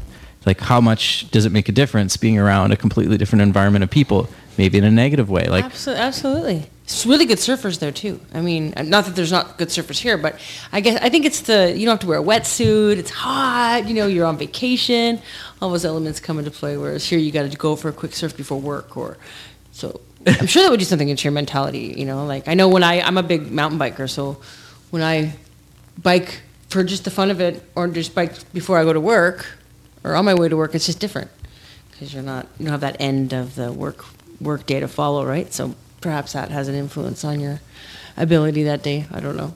[0.47, 3.91] Like how much does it make a difference being around a completely different environment of
[3.91, 5.47] people, maybe in a negative way?
[5.49, 6.71] Like absolutely.
[6.85, 8.21] It's really good surfers there too.
[8.35, 10.39] I mean, not that there's not good surfers here, but
[10.71, 12.99] I guess I think it's the you don't have to wear a wetsuit.
[12.99, 13.89] It's hot.
[13.89, 15.23] You know, you're on vacation.
[15.63, 16.77] All those elements come into play.
[16.77, 19.17] Whereas here, you got to go for a quick surf before work, or
[19.73, 20.03] so.
[20.27, 21.95] I'm sure that would do something into your mentality.
[21.97, 24.43] You know, like I know when I I'm a big mountain biker, so
[24.91, 25.35] when I
[26.03, 29.47] bike for just the fun of it, or just bike before I go to work,
[30.03, 31.31] or on my way to work, it's just different
[31.91, 34.05] because you're not you don't have that end of the work
[34.39, 35.51] work day to follow, right?
[35.51, 37.61] So perhaps that has an influence on your
[38.17, 39.07] ability that day.
[39.11, 39.53] I don't know.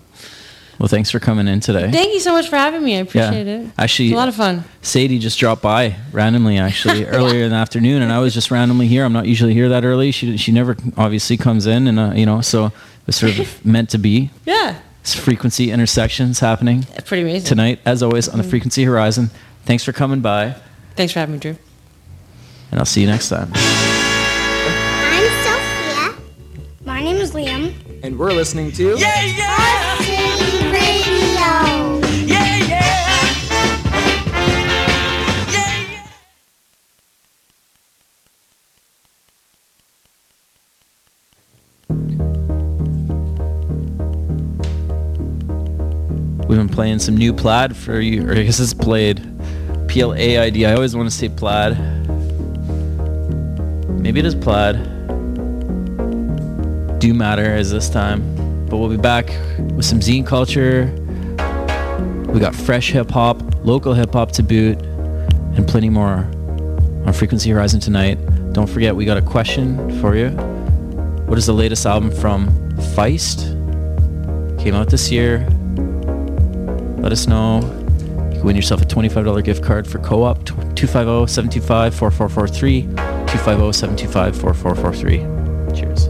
[0.81, 1.91] Well, thanks for coming in today.
[1.91, 2.97] Thank you so much for having me.
[2.97, 3.71] I appreciate it.
[3.77, 4.65] Actually, It's a lot of fun.
[4.83, 8.87] Sayde just dropped by randomly, actually, earlier in the afternoon, and I was just randomly
[8.87, 9.05] here.
[9.05, 10.13] I'm not usually here that early.
[10.13, 12.73] She she never obviously comes in, and uh, you know, so it
[13.07, 14.31] was sort of meant to be.
[14.47, 14.79] Yeah.
[15.01, 17.47] It's frequency intersections happening Pretty amazing.
[17.49, 18.51] tonight, as always, on the Mm-hmm.
[18.51, 19.31] Frequency Horizon.
[19.65, 20.55] Thanks for coming by,
[20.97, 21.57] Thanks for having me, Drew.
[22.71, 23.51] and I'll see you next time.
[26.99, 27.75] My name is Liam.
[28.03, 29.37] And we're listening to Varsity
[30.65, 32.01] Radio.
[32.27, 33.17] Yeah, yeah!
[35.47, 36.11] Yeah, yeah!
[46.49, 49.23] We've been playing some new plaid for you, or I guess it's played
[49.87, 50.67] P L A I D.
[50.67, 51.79] I always want to say plaid.
[53.89, 54.98] Maybe it is plaid.
[56.99, 59.29] Do matter as this time, but we'll be back
[59.77, 60.93] with some zine culture.
[62.33, 66.29] We got fresh hip hop, local hip hop to boot, and plenty more
[67.07, 68.19] on Frequency Horizon tonight.
[68.53, 70.31] Don't forget, we got a question for you.
[71.27, 72.49] What is the latest album from
[72.97, 73.55] Feist?
[74.61, 75.47] Came out this year.
[76.99, 77.61] Let us know.
[78.33, 82.89] You can win yourself a $25 gift card for co-op 250-725-4443
[83.29, 86.08] 250-725-4443 cheers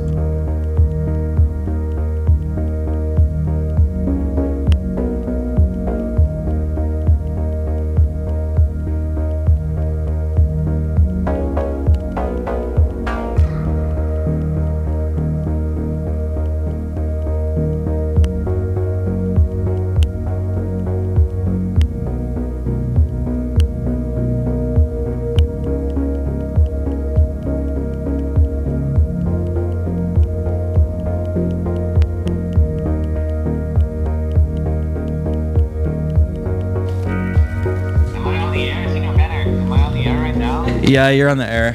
[40.88, 41.74] yeah you're on the air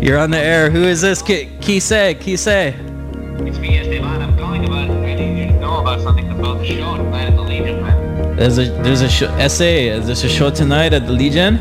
[0.00, 2.74] you're on the air who is this Ki- Kisei Kisei
[3.46, 4.22] It's me, Esteban.
[4.22, 4.88] I'm calling about.
[4.90, 8.36] I need you to know about something about the show tonight at the Legion, man.
[8.36, 11.56] there's a there's a show, essay is this a show tonight at the Legion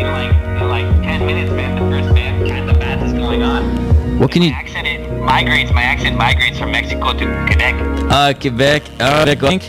[0.00, 0.32] In like
[0.62, 1.70] in like 10 minutes, man.
[1.76, 3.62] The first band, kind of bad is going on.
[4.18, 5.70] what can you accent it migrates.
[5.72, 7.74] My accent migrates from Mexico to Quebec.
[8.10, 9.62] uh Quebec uh Quebec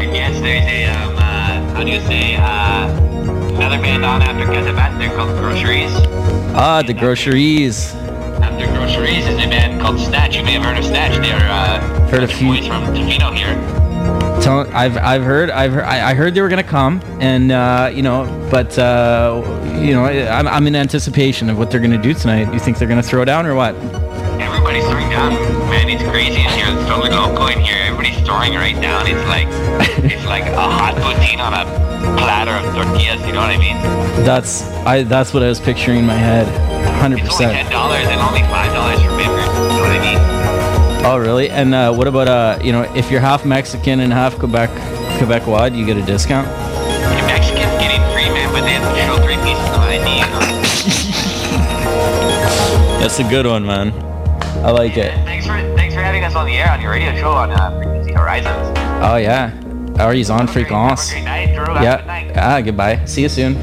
[0.00, 2.88] And yes, there's a um, uh, how do you say uh,
[3.56, 4.98] another band on after Casabat.
[4.98, 5.90] They're called Groceries.
[6.54, 7.94] ah the groceries
[8.42, 10.36] After Groceries is a band called Snatch.
[10.36, 11.14] You may have heard of Snatch.
[11.16, 13.54] They're uh, Heard a few- boys from Tofino here.
[14.42, 17.90] Tell, I've I've heard I've heard, I I heard they were gonna come and uh,
[17.92, 19.42] you know but uh,
[19.80, 22.52] you know I'm, I'm in anticipation of what they're gonna do tonight.
[22.52, 23.74] You think they're gonna throw down or what?
[24.38, 25.32] Everybody's throwing down.
[25.70, 27.78] Man, it's crazy It's totally local in here.
[27.78, 29.06] Everybody's throwing right down.
[29.06, 29.46] It's like
[30.04, 31.64] it's like a hot poutine on a
[32.18, 33.24] platter of tortillas.
[33.26, 33.76] You know what I mean?
[34.24, 36.46] That's I that's what I was picturing in my head.
[37.00, 37.52] Hundred percent.
[37.52, 39.46] Ten dollars and only five dollars for members.
[39.46, 40.18] You know what I mean?
[41.06, 41.50] Oh really?
[41.50, 44.70] And uh, what about uh you know if you're half Mexican and half Quebec
[45.18, 46.48] Quebecois, do you get a discount?
[46.48, 50.18] The Mexicans getting free, man, but they have to show three pieces of ID.
[50.18, 50.40] You know?
[53.00, 53.92] That's a good one, man.
[54.64, 55.35] I like it.
[56.36, 58.78] On the air on your radio show on uh, Frequency Horizons.
[59.02, 59.52] Oh yeah.
[59.98, 61.10] Ari's on Have a frequence.
[61.10, 61.64] Have a great night, Drew.
[61.64, 62.04] Have a good Yeah.
[62.06, 62.32] night.
[62.36, 63.04] Ah, goodbye.
[63.06, 63.54] See you soon.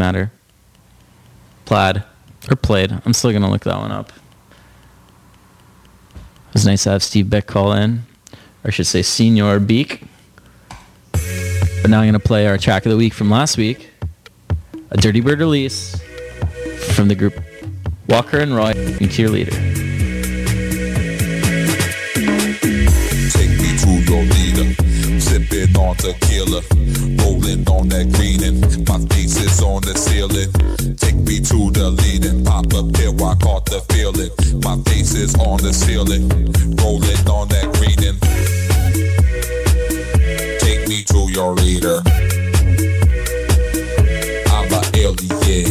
[0.00, 0.32] Matter.
[1.66, 2.02] Plaid
[2.50, 2.90] or played.
[3.04, 4.08] I'm still gonna look that one up.
[6.08, 8.04] It was nice to have Steve Beck call in,
[8.64, 10.04] or I should say Senior Beak.
[11.12, 13.90] But now I'm gonna play our track of the week from last week,
[14.90, 16.00] a Dirty Bird release
[16.94, 17.38] from the group
[18.08, 19.52] Walker and Royce and Cheerleader.
[23.34, 24.89] Take me to your leader.
[25.50, 26.62] Sipping on tequila,
[27.24, 30.46] rolling on that green and my face is on the ceiling.
[30.96, 34.30] Take me to the leading, pop a pill, I caught the feeling.
[34.62, 36.28] My face is on the ceiling,
[36.78, 38.20] rolling on that green and
[40.60, 42.00] take me to your leader.
[44.54, 45.66] I'm a alien.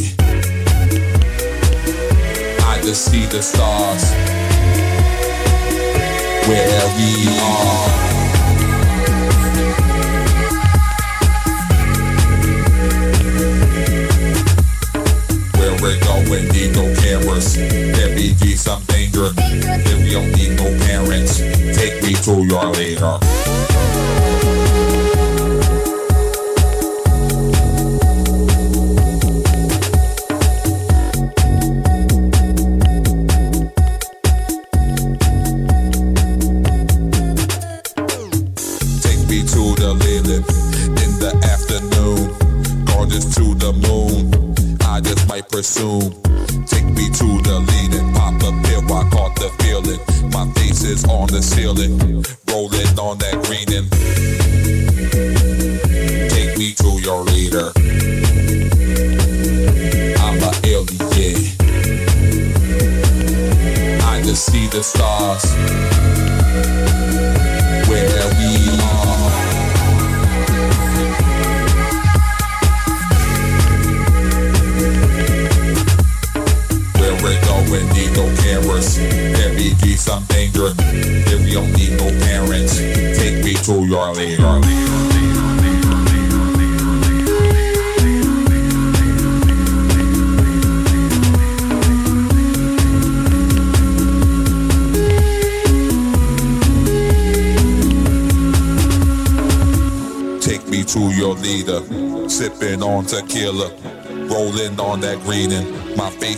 [2.67, 4.11] I just see the stars
[6.49, 7.98] where we are.
[15.81, 17.55] We're going, need no cameras.
[17.55, 19.29] There be be some danger.
[19.29, 21.37] Then we don't need no parents.
[21.39, 23.17] Take me to your leader.
[45.81, 46.28] Might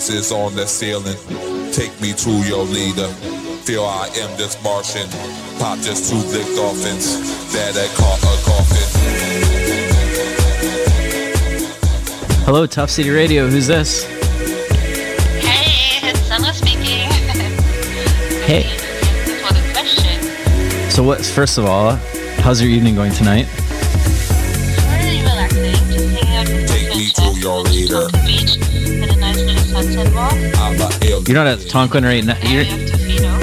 [0.10, 1.16] my on the ceiling.
[1.72, 3.08] Take me to your leader,
[3.66, 5.08] feel I am this Martian,
[5.60, 8.88] pop just two big dolphins that I caught a coffin.
[12.46, 13.48] Hello, Tuff City Radio.
[13.48, 14.06] Who's this?
[15.46, 17.10] Hey, it's Sana speaking.
[18.42, 18.64] Hey.
[19.46, 21.92] For the question, So, what's first of all,
[22.42, 23.46] how's your evening going tonight?
[24.98, 28.11] really relaxing, just hanging out with Take me to your leader.
[31.28, 32.38] You're not at Tonquin right now.
[32.44, 32.64] You're,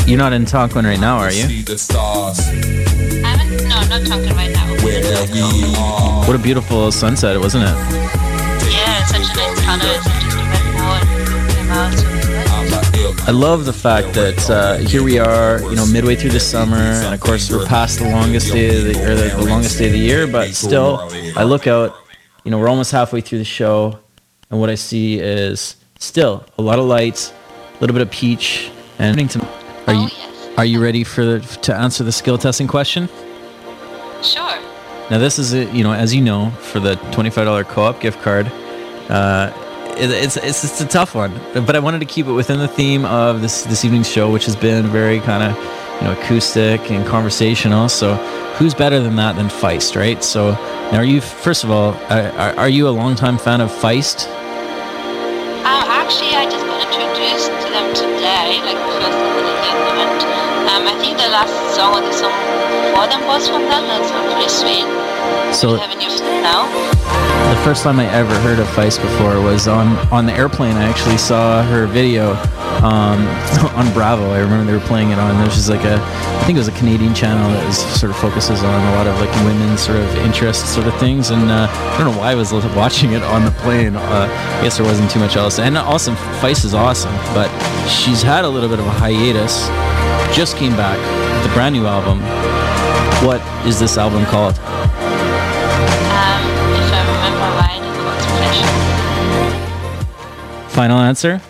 [0.07, 1.45] you're not in Tonquin right now, are you?
[1.45, 4.67] I'm in, no, not talking right now.
[6.27, 7.75] What a beautiful sunset, wasn't it?
[8.71, 10.01] Yeah, such a nice color.
[11.71, 11.99] I'm.
[13.27, 16.77] I love the fact that uh, here we are, you know, midway through the summer,
[16.77, 19.87] and of course we're past the longest day of the, or the, the longest day
[19.87, 20.27] of the year.
[20.27, 21.95] But still, I look out,
[22.45, 23.99] you know, we're almost halfway through the show,
[24.51, 27.33] and what I see is still a lot of lights,
[27.77, 29.19] a little bit of peach, and
[29.87, 33.09] are you Oh, are you ready for to answer the skill testing question?
[34.23, 34.59] Sure.
[35.11, 37.83] Now this is a, you know as you know for the twenty five dollar co
[37.83, 38.47] op gift card.
[39.09, 39.53] Uh,
[39.97, 42.69] it, it's it's it's a tough one, but I wanted to keep it within the
[42.69, 45.57] theme of this this evening's show, which has been very kind of
[46.01, 47.89] you know acoustic and conversational.
[47.89, 48.15] So
[48.59, 50.23] who's better than that than Feist, right?
[50.23, 50.51] So
[50.93, 54.27] now are you first of all are, are- are you a longtime fan of Feist?
[63.39, 63.87] Was from them.
[63.87, 64.87] That sounds sweet.
[65.55, 66.11] So you
[66.43, 66.67] now?
[67.55, 70.77] The first time I ever heard of Feist before was on on the airplane.
[70.77, 72.33] I actually saw her video
[72.83, 73.23] um,
[73.79, 74.31] on Bravo.
[74.31, 75.39] I remember they were playing it on.
[75.39, 78.19] There's just like a, I think it was a Canadian channel that was, sort of
[78.19, 81.31] focuses on a lot of like women's sort of interest sort of things.
[81.31, 83.95] And uh, I don't know why I was watching it on the plane.
[83.95, 84.27] Uh,
[84.59, 85.61] I guess there wasn't too much else.
[85.61, 87.49] And awesome, Feist is awesome, but
[87.89, 89.69] she's had a little bit of a hiatus.
[90.37, 90.99] Just came back
[91.39, 92.19] with a brand new album.
[93.25, 94.55] What is this album called?
[94.59, 94.65] Um,
[96.79, 98.71] if I remember right, it was Pleasure.
[100.69, 101.41] Final answer.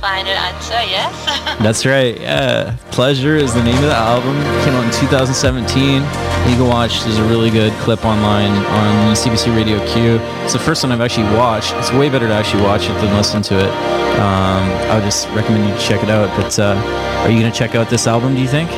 [0.00, 1.58] Final answer, yes.
[1.62, 2.18] That's right.
[2.18, 4.38] Yeah, Pleasure is the name of the album.
[4.38, 5.96] It came out in 2017.
[5.96, 7.02] You can watch.
[7.02, 10.18] There's a really good clip online on CBC Radio Q.
[10.44, 11.74] It's the first one I've actually watched.
[11.74, 13.70] It's way better to actually watch it than listen to it.
[14.18, 16.34] Um, I would just recommend you check it out.
[16.40, 16.74] But uh,
[17.18, 18.34] are you gonna check out this album?
[18.34, 18.70] Do you think?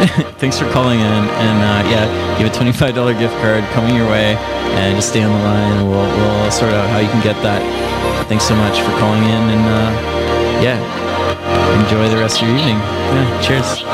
[0.38, 4.08] Thanks for calling in, and uh, yeah, you have a $25 gift card coming your
[4.08, 4.34] way,
[4.80, 7.36] and just stay on the line, and we'll we'll sort out how you can get
[7.42, 7.60] that.
[8.26, 9.90] Thanks so much for calling in, and uh,
[10.64, 10.80] yeah,
[11.84, 12.78] enjoy the rest of your evening.
[12.78, 13.89] Yeah, cheers.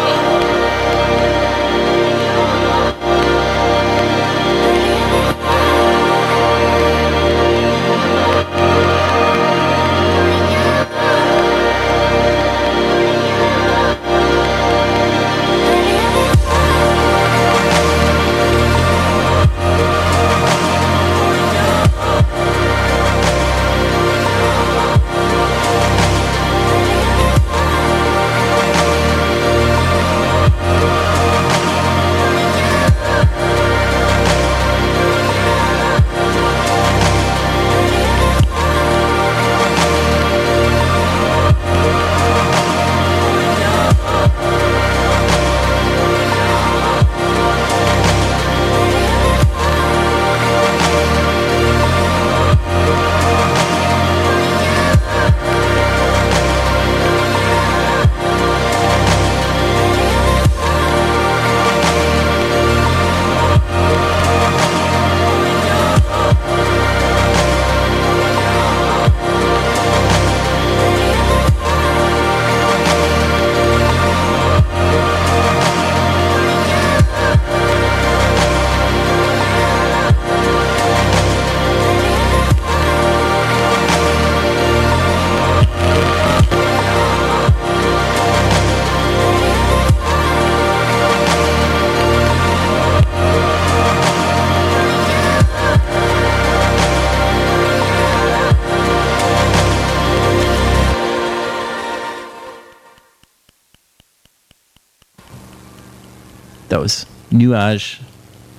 [107.47, 108.01] Nuage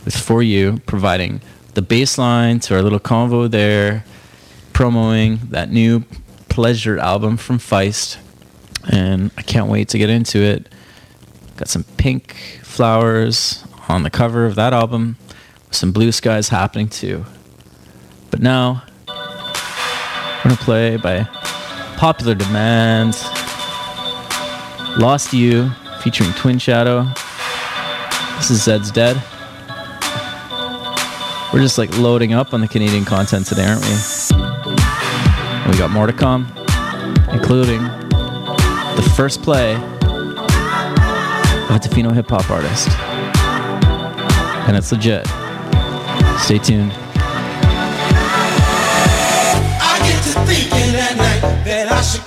[0.06, 1.42] with For You providing
[1.74, 4.06] the baseline to our little convo there,
[4.74, 6.04] promoting that new
[6.50, 8.18] Pleasure album from Feist.
[8.92, 10.70] And I can't wait to get into it.
[11.58, 15.18] Got some pink flowers on the cover of that album,
[15.70, 17.26] some blue skies happening too.
[18.32, 21.24] But now, we're gonna play by
[21.98, 23.16] popular demand.
[24.98, 25.72] Lost You
[26.02, 27.08] featuring Twin Shadow.
[28.38, 29.16] This is Zed's Dead.
[31.52, 33.92] We're just like loading up on the Canadian content today, aren't we?
[34.38, 36.46] And we got more to come,
[37.34, 39.82] including the first play of
[41.72, 42.90] a Tofino hip hop artist.
[44.68, 45.26] And it's legit.
[46.40, 46.94] Stay tuned.
[49.82, 52.24] I get to thinking at night that I should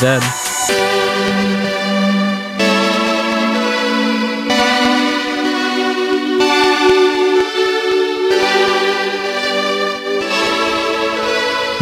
[0.00, 0.22] Zed.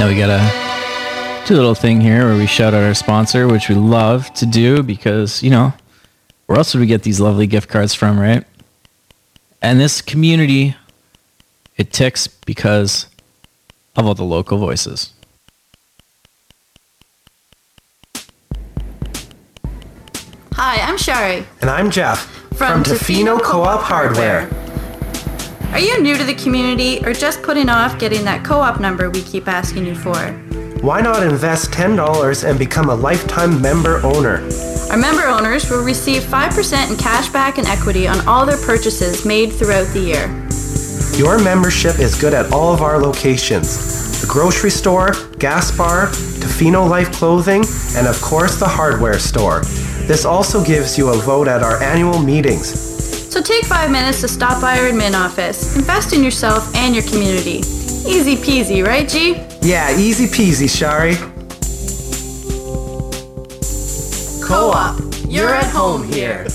[0.00, 3.68] Now we gotta do a little thing here where we shout out our sponsor, which
[3.68, 5.72] we love to do because, you know,
[6.46, 8.44] where else would we get these lovely gift cards from, right?
[9.62, 10.74] And this community,
[11.76, 13.06] it ticks because
[13.94, 15.12] of all the local voices.
[21.28, 24.48] And I'm Jeff From Tofino Co-op Hardware.
[25.72, 29.10] Are you new to the community or just putting off getting that co op number
[29.10, 30.16] we keep asking you for?
[30.80, 34.42] Why not invest $10 and become a lifetime member owner?
[34.90, 39.26] Our member owners will receive 5% in cash back and equity on all their purchases
[39.26, 40.28] made throughout the year.
[41.18, 46.88] Your membership is good at all of our locations the grocery store, gas bar, Tofino
[46.88, 47.64] Life Clothing,
[47.96, 49.62] and of course the hardware store.
[50.08, 52.66] This also gives you a vote at our annual meetings.
[53.30, 55.76] So take five minutes to stop by our admin office.
[55.76, 57.58] Invest in yourself and your community.
[58.08, 59.34] Easy peasy, right, G?
[59.60, 61.14] Yeah, easy peasy, Shari.
[64.42, 64.98] Co op,
[65.28, 66.46] you're at home here.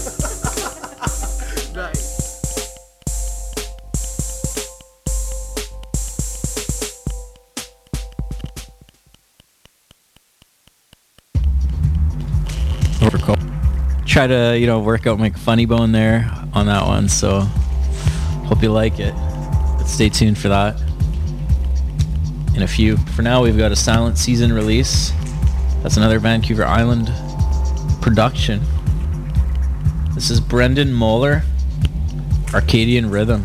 [14.14, 17.10] Try to you know work out my funny bone there on that one.
[17.10, 17.40] So
[18.46, 19.12] hope you like it.
[19.16, 20.80] But stay tuned for that
[22.56, 22.98] in a few.
[23.16, 25.12] For now, we've got a Silent Season release.
[25.82, 27.12] That's another Vancouver Island
[28.04, 28.62] production.
[30.14, 31.42] This is Brendan Moeller,
[32.54, 33.44] Arcadian Rhythm.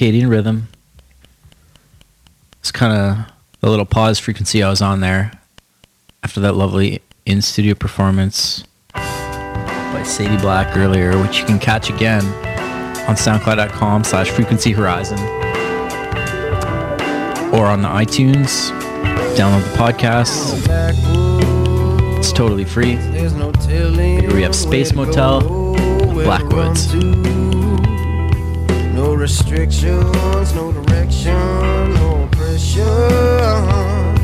[0.00, 0.68] Arcadian Rhythm.
[2.60, 3.18] It's kind of
[3.60, 5.30] the little pause frequency I was on there
[6.22, 12.24] after that lovely in studio performance by Sayde Black earlier, which you can catch again
[13.06, 15.18] on soundcloud.com slash frequency horizon
[17.52, 18.70] or on the iTunes.
[19.36, 20.66] Download the podcast.
[22.18, 22.96] It's totally free.
[22.96, 25.42] Here we have Space Motel,
[26.14, 27.49] Blackwoods.
[29.20, 31.34] Restrictions, no direction,
[31.92, 34.14] no pressure.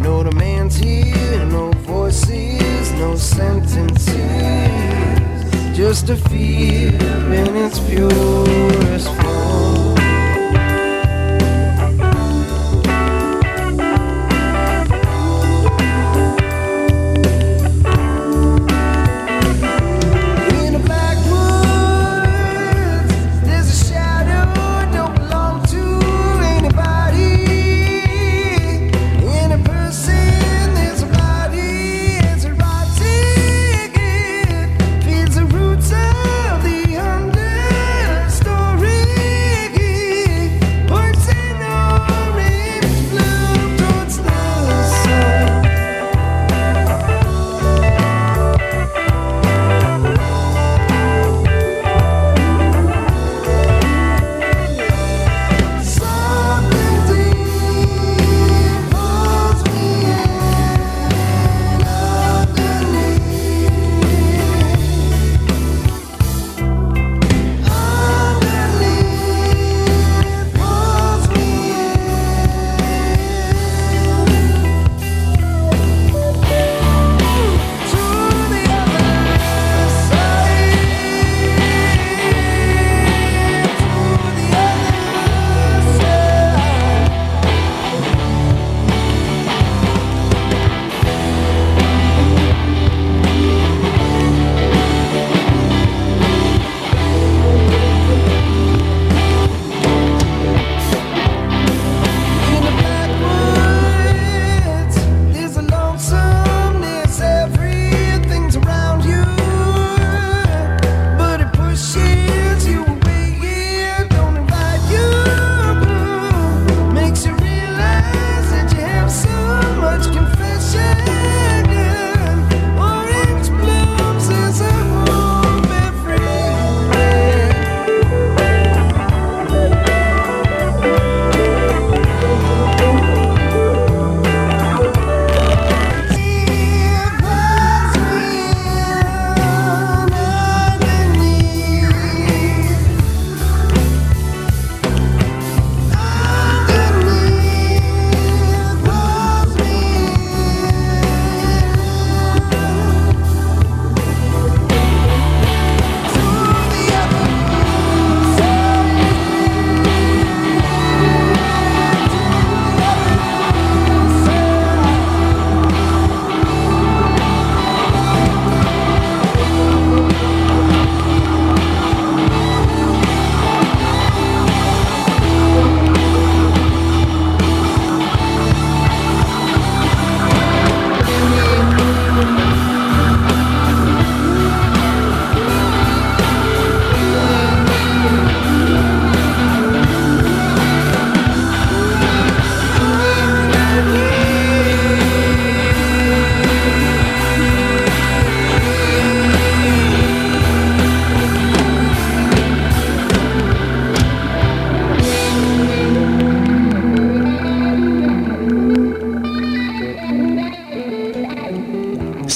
[0.00, 4.16] No demands here, no voices, no sentences.
[5.76, 9.53] Just a feel in its purest form.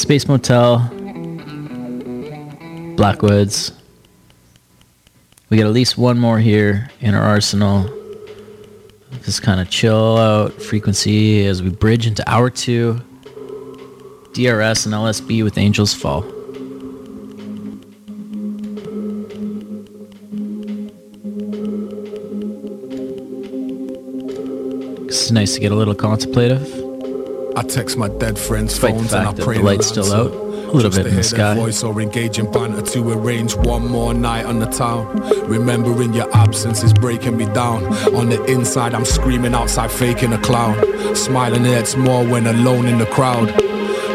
[0.09, 0.79] Space Motel,
[2.97, 3.73] Blackwoods.
[5.51, 7.87] We got at least one more here in our arsenal.
[9.23, 12.95] Just kind of chill out frequency as we bridge into hour two.
[14.33, 16.23] DRS and LSB with Angels Fall.
[25.07, 26.88] It's nice to get a little contemplative.
[27.59, 29.67] I text my dead friends' Despite the phones and I fact that pray the they'll
[29.73, 30.17] light's still answer.
[30.17, 31.55] out a little Just bit to in the hear their sky.
[31.55, 35.07] voice or engaging banter to arrange one more night on the town.
[35.49, 37.85] Remembering your absence is breaking me down.
[38.15, 40.77] On the inside, I'm screaming outside, faking a clown.
[41.17, 43.49] Smiling hurts more when alone in the crowd.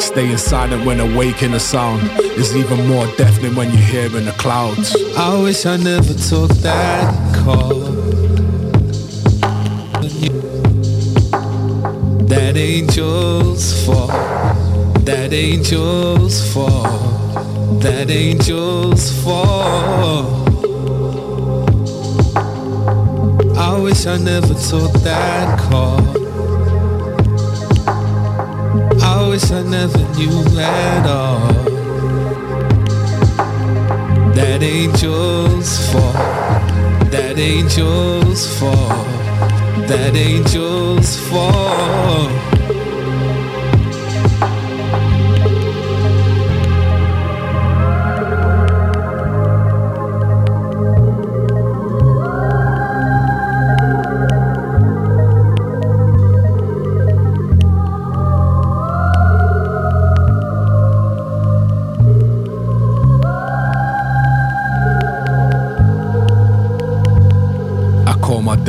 [0.01, 2.01] Staying silent when awaking a sound
[2.37, 4.95] is even more deafening when you hear in the clouds.
[5.17, 7.92] I wish I never took that call.
[12.64, 14.07] Angel's fall.
[15.03, 16.97] That angel's fall.
[17.80, 20.24] That angel's fall.
[23.57, 25.99] I wish I never took that call.
[29.01, 31.53] I wish I never knew at all.
[34.38, 36.14] That angel's fall.
[37.11, 39.03] That angel's fall.
[39.88, 42.52] That angel's fall.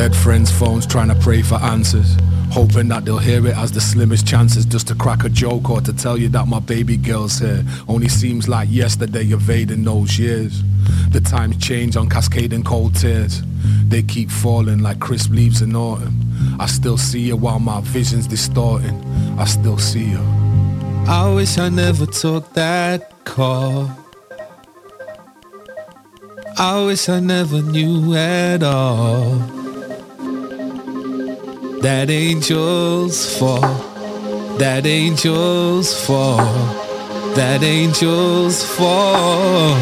[0.05, 2.19] Dead friends' phones trying to pray for answers.
[2.51, 5.81] Hoping that they'll hear it as the slimmest chances just to crack a joke or
[5.81, 7.65] to tell you that my baby girl's here.
[7.89, 10.63] Only seems like yesterday evading those years.
[11.09, 13.43] The times change on cascading cold tears.
[13.89, 16.15] They keep falling like crisp leaves in autumn.
[16.61, 18.97] I still see you while my vision's distorting.
[19.39, 20.21] I still see you.
[21.09, 23.91] I wish I never took that call.
[26.59, 29.64] I wish I never knew at all.
[31.85, 33.61] That angels fall.
[34.57, 36.39] That angels fall.
[37.37, 39.76] That angels fall.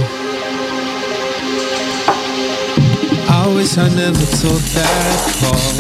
[3.31, 5.75] I wish I never took that call.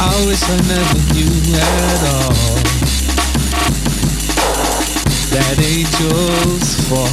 [0.00, 2.56] I wish I never knew at all.
[5.36, 7.12] That angels fall.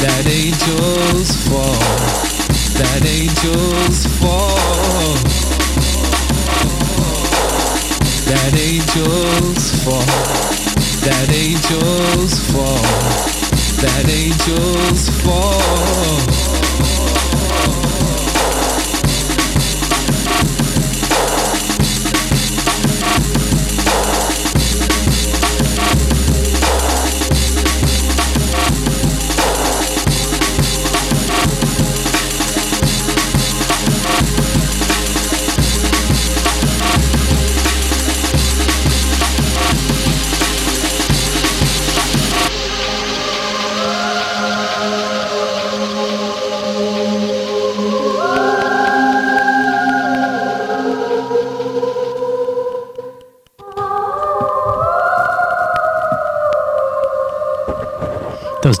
[0.00, 2.39] That angels fall.
[2.80, 4.56] That angels fall.
[8.24, 10.06] That angels fall.
[11.04, 12.82] That angels fall.
[13.82, 17.09] That angels fall.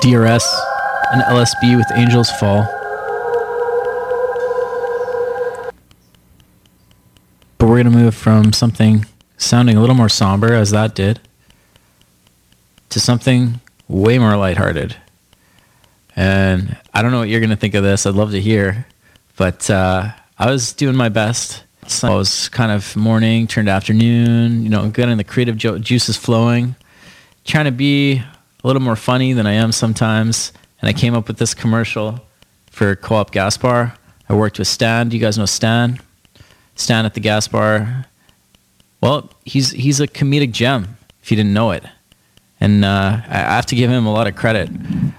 [0.00, 0.46] DRS
[1.12, 2.62] and LSB with Angels Fall.
[7.58, 9.04] But we're going to move from something
[9.36, 11.20] sounding a little more somber, as that did,
[12.88, 14.96] to something way more lighthearted.
[16.16, 18.06] And I don't know what you're going to think of this.
[18.06, 18.86] I'd love to hear.
[19.36, 21.64] But uh, I was doing my best.
[21.86, 26.16] So it was kind of morning, turned afternoon, you know, getting the creative jo- juices
[26.16, 26.76] flowing,
[27.44, 28.22] trying to be
[28.62, 30.52] a little more funny than I am sometimes.
[30.80, 32.20] And I came up with this commercial
[32.70, 33.94] for Co-op Gas Bar.
[34.28, 35.08] I worked with Stan.
[35.08, 35.98] Do you guys know Stan?
[36.76, 38.06] Stan at the gas bar.
[39.00, 40.96] Well, he's he's a comedic gem.
[41.22, 41.84] If you didn't know it,
[42.60, 44.70] and uh, I have to give him a lot of credit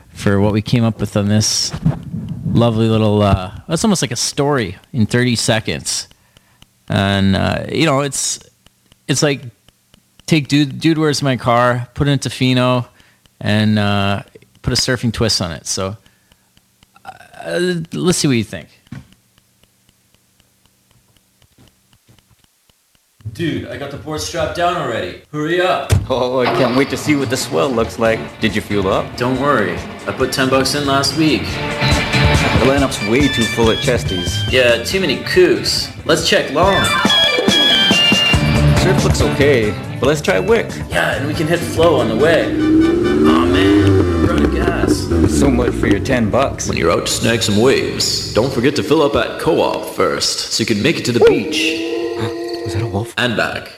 [0.10, 1.72] for what we came up with on this
[2.46, 3.22] lovely little.
[3.22, 6.08] Uh, it's almost like a story in 30 seconds,
[6.89, 8.39] and uh, you know it's
[9.08, 9.42] it's like
[10.26, 12.88] take dude dude where's my car, put it in Tofino,
[13.42, 14.24] and uh,
[14.62, 15.66] put a surfing twist on it.
[15.66, 15.98] So
[17.04, 18.70] uh, let's see what you think.
[23.34, 25.22] Dude, I got the board strapped down already.
[25.32, 25.92] Hurry up.
[26.10, 28.20] Oh, I can't wait to see what the swell looks like.
[28.42, 29.16] Did you fuel up?
[29.16, 29.78] Don't worry.
[30.06, 31.42] I put 10 bucks in last week.
[31.42, 34.52] The lineup's way too full at Chesty's.
[34.52, 35.89] Yeah, too many kooks.
[36.06, 36.84] Let's check long.
[38.82, 40.68] Surf looks okay, but let's try Wick.
[40.89, 42.70] Yeah, and we can hit flow on the way.
[45.32, 46.68] So much for your 10 bucks.
[46.68, 49.96] When you're out to snag some waves, don't forget to fill up at co op
[49.96, 51.60] first so you can make it to the beach.
[52.20, 52.30] Huh?
[52.64, 53.14] Was that a wolf?
[53.18, 53.72] And back.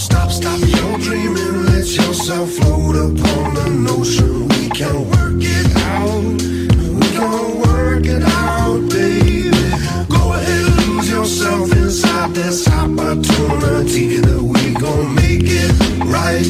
[0.00, 6.40] Stop, stop your dreaming, let yourself float upon the notion we can work it out.
[6.98, 9.50] We can work it out, baby.
[10.08, 11.69] Go ahead and lose yourself
[12.34, 15.72] this opportunity that we gon' make it
[16.04, 16.49] right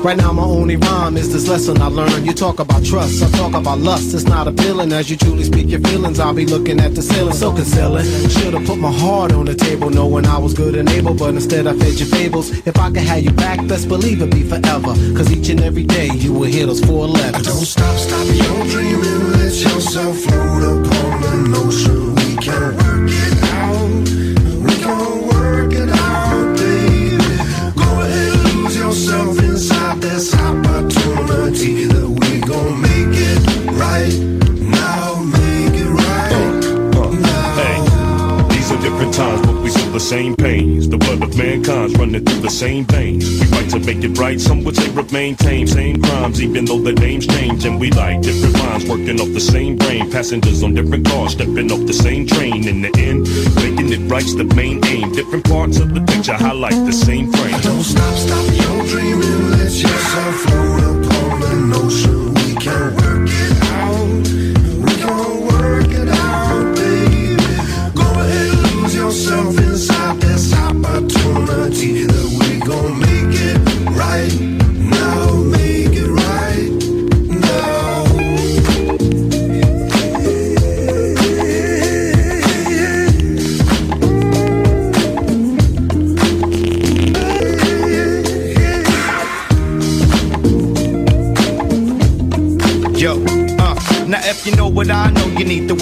[0.00, 2.24] Right now, my only rhyme is this lesson I learned.
[2.24, 4.14] You talk about trust, I talk about lust.
[4.14, 6.20] It's not appealing as you truly speak your feelings.
[6.20, 8.06] I'll be looking at the ceiling, so concealing.
[8.30, 11.66] Should've put my heart on the table, knowing I was good and able, but instead
[11.66, 12.50] I fed your fables.
[12.66, 14.94] If I could have you back, best believe it'd be forever.
[15.16, 17.46] Cause each and every day you will hear those four letters.
[17.46, 19.32] Don't stop, stop your dreaming.
[19.32, 22.14] Let yourself float upon an ocean.
[22.14, 22.87] We can
[39.98, 40.88] the same pains.
[40.88, 43.24] The blood of mankind's running through the same veins.
[43.40, 45.66] We fight to make it right, some would say remain tame.
[45.66, 47.64] Same crimes, even though the names change.
[47.64, 50.08] And we like different minds working off the same brain.
[50.08, 52.68] Passengers on different cars, stepping off the same train.
[52.68, 53.26] In the end,
[53.56, 55.10] making it right's the main aim.
[55.14, 57.60] Different parts of the picture highlight the same frame.
[57.62, 59.50] Don't stop, stop your dreaming.
[59.50, 62.34] Let yourself float upon an ocean.
[62.34, 63.57] We can work it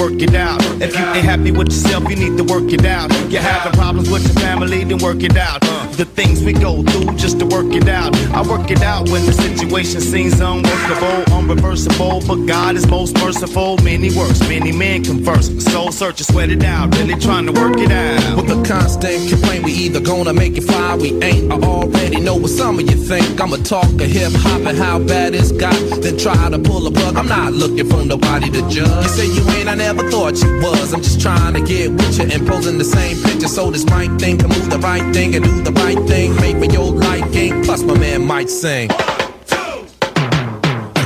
[0.06, 0.65] work it out.
[0.78, 3.10] If you ain't happy with yourself, you need to work it out.
[3.30, 5.60] You're having problems with your family, then work it out.
[5.62, 8.14] Uh, the things we go through just to work it out.
[8.34, 12.26] I work it out when the situation seems unworkable, unreversible.
[12.28, 13.78] But God is most merciful.
[13.78, 15.48] Many works, many men converse.
[15.64, 18.36] Soul search sweat it out, really trying to work it out.
[18.36, 21.50] With a constant complaint, we either gonna make it fly, we ain't.
[21.50, 23.40] I already know what some of you think.
[23.40, 26.90] I'ma talk a hip hop and how bad it's got, then try to pull a
[26.90, 27.16] plug.
[27.16, 29.04] I'm not looking for nobody to judge.
[29.04, 30.92] You say you ain't, I never thought you was.
[30.92, 34.10] I'm just trying to get with you and posing the same picture so this right
[34.20, 36.34] thing can move the right thing and do the right thing.
[36.36, 37.62] Make for your liking.
[37.64, 38.88] Plus, my man might sing.
[38.88, 38.98] One,
[39.46, 39.86] two.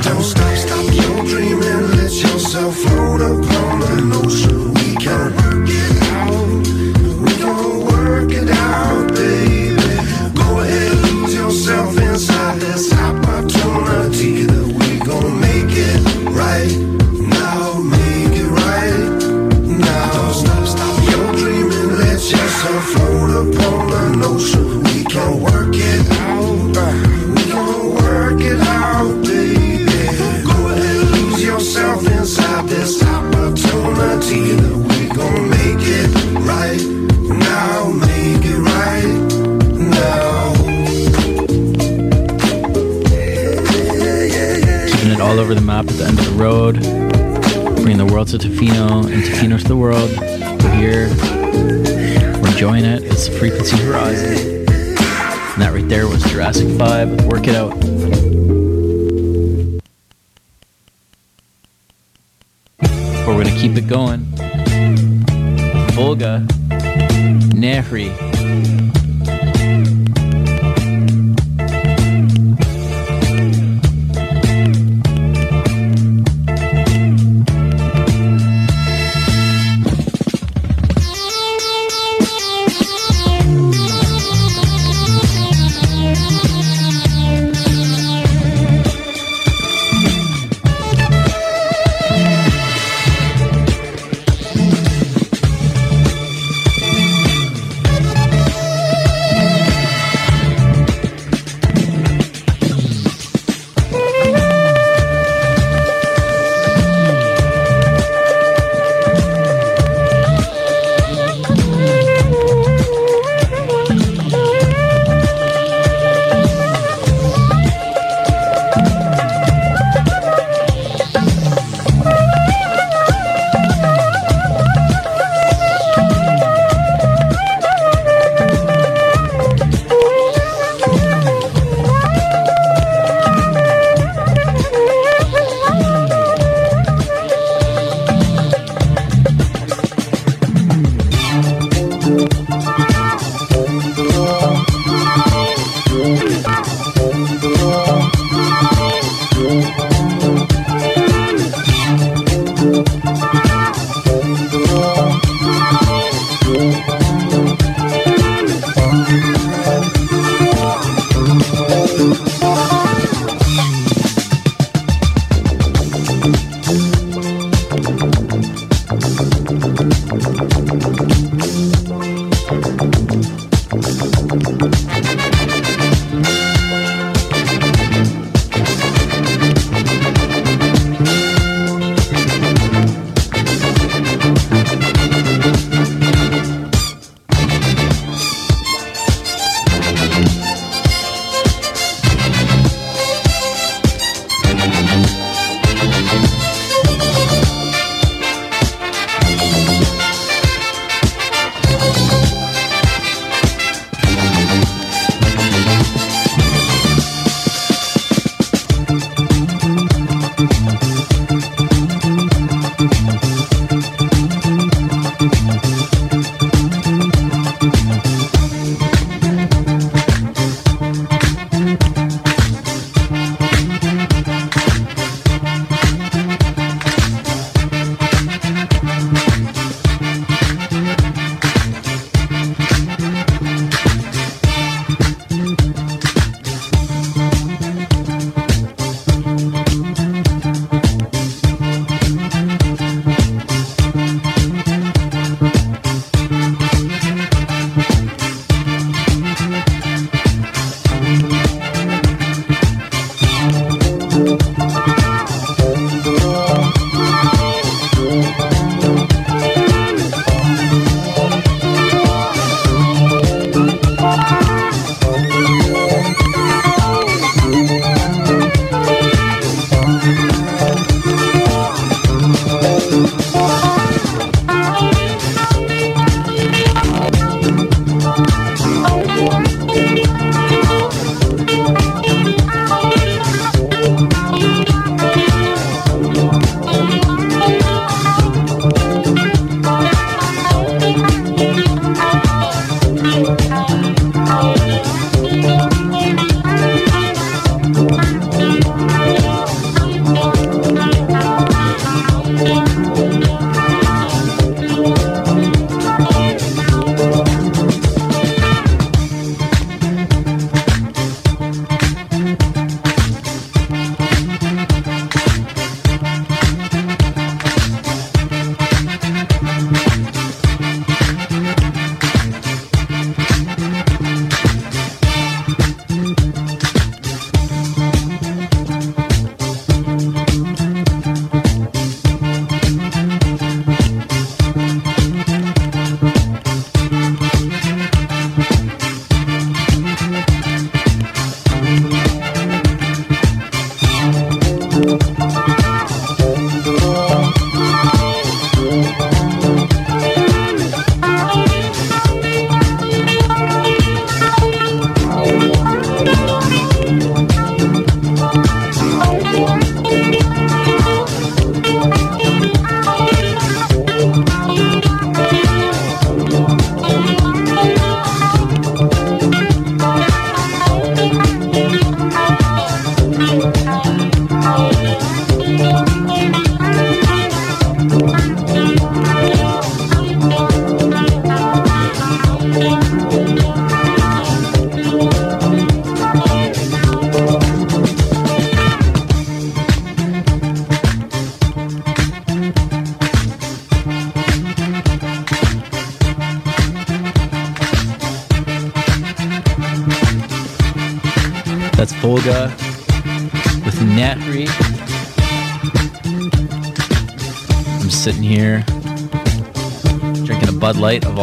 [0.05, 1.81] Don't stop, stop your dreaming.
[1.97, 3.50] Let yourself float upon
[46.41, 46.81] road.
[47.75, 50.09] Bringing the world to Tofino and Tofino to the world.
[50.19, 51.07] We're here.
[52.41, 53.03] We're enjoying it.
[53.03, 54.65] It's the Frequency Horizon.
[54.67, 57.75] And that right there was Jurassic 5 Work It Out.
[63.27, 64.21] We're going to keep it going.
[65.93, 66.47] Volga.
[67.53, 68.09] Nehri.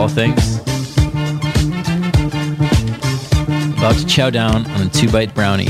[0.09, 0.59] all things.
[3.79, 5.69] About to chow down on a two bite brownie.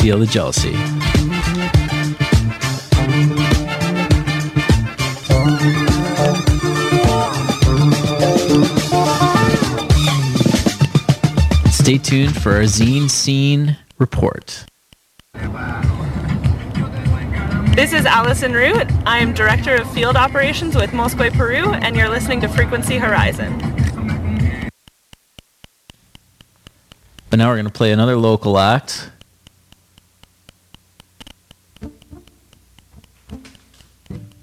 [0.00, 0.74] Feel the jealousy.
[11.70, 14.61] Stay tuned for our zine scene report.
[17.82, 18.86] This is Allison Root.
[19.04, 23.58] I am Director of Field Operations with Moscow Peru, and you're listening to Frequency Horizon.
[27.28, 29.10] But now we're going to play another local act.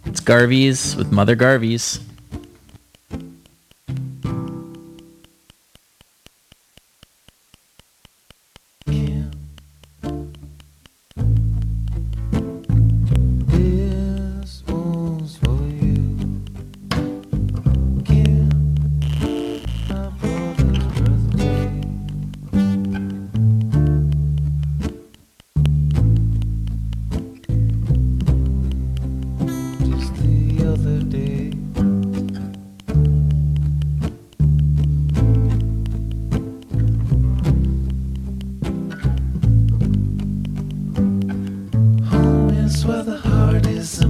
[0.06, 2.02] It's Garvey's with Mother Garvey's.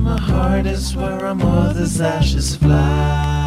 [0.10, 3.39] my heart is where a mother's ashes fly.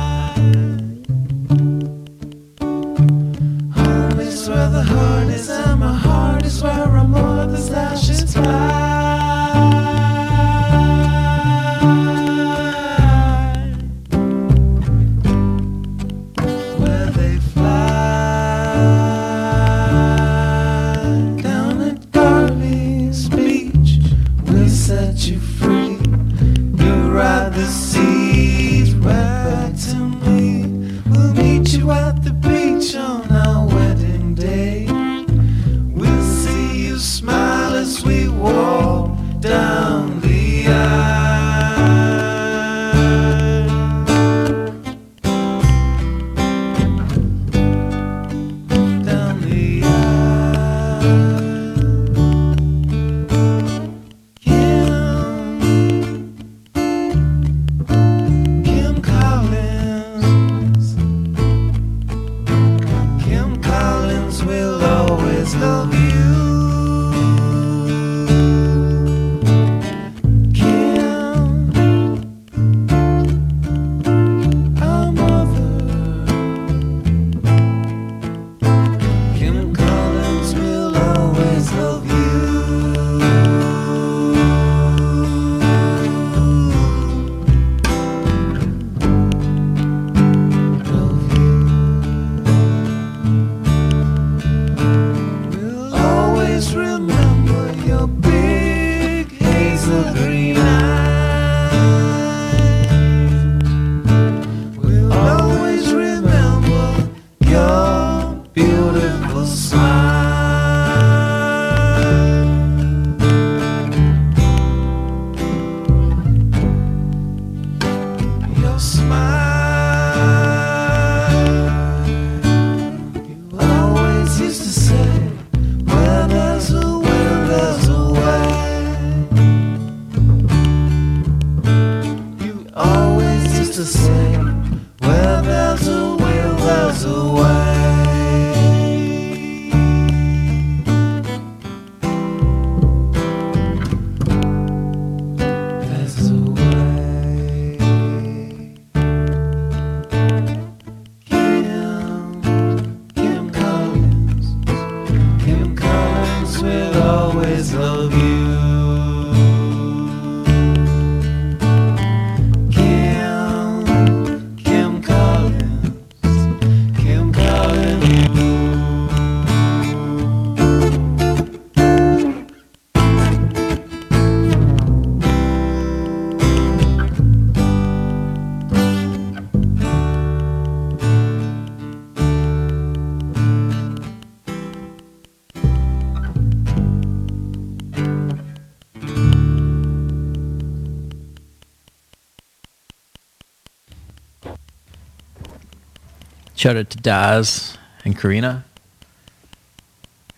[196.63, 198.65] Shout out to Daz and Karina,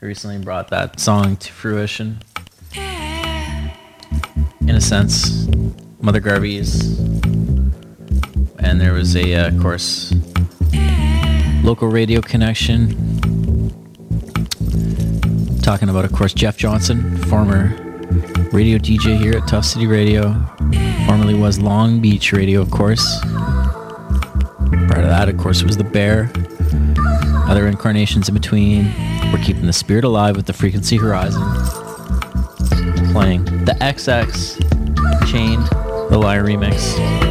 [0.00, 2.20] who recently brought that song to fruition.
[2.74, 5.46] In a sense,
[6.00, 6.98] Mother Garvey's,
[8.58, 10.14] and there was a, uh, of course,
[11.62, 12.88] local radio connection.
[15.60, 17.76] Talking about, of course, Jeff Johnson, former
[18.50, 20.32] radio DJ here at Tuff City Radio,
[21.06, 23.22] formerly was Long Beach Radio, of course.
[24.94, 26.30] Prior to that, of course, was The Bear.
[27.50, 28.94] Other incarnations in between.
[29.32, 31.42] We're keeping the spirit alive with the Frequency Horizon.
[33.12, 35.66] Playing the XX Chained,
[36.10, 37.23] the Liar remix.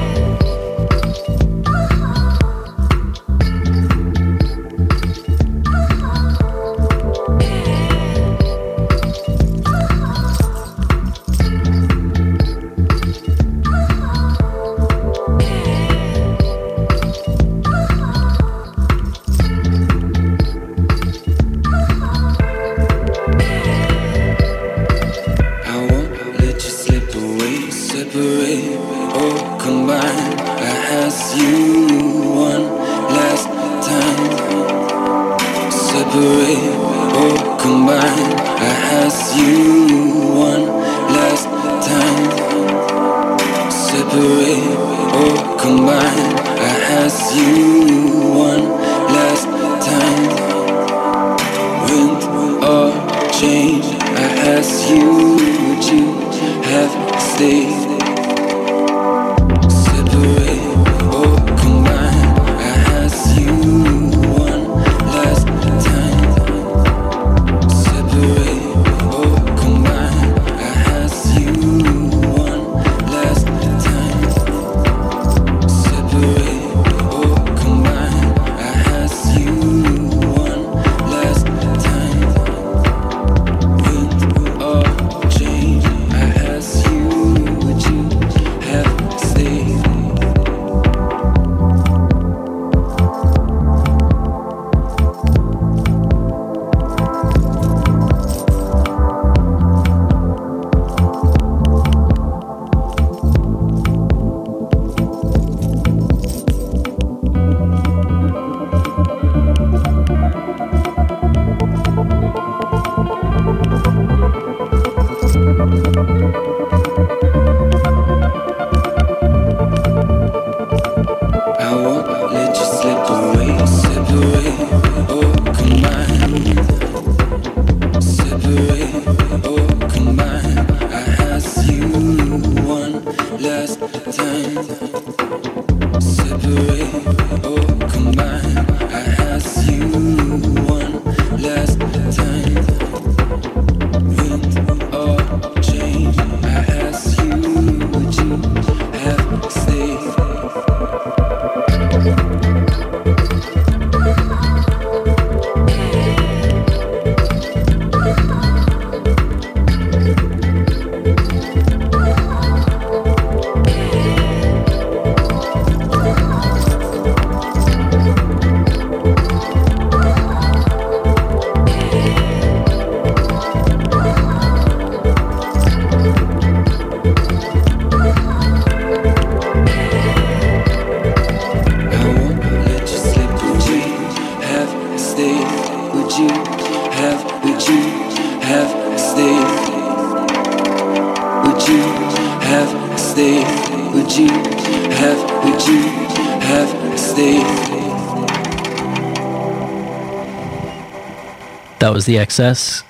[201.83, 202.81] That was the XS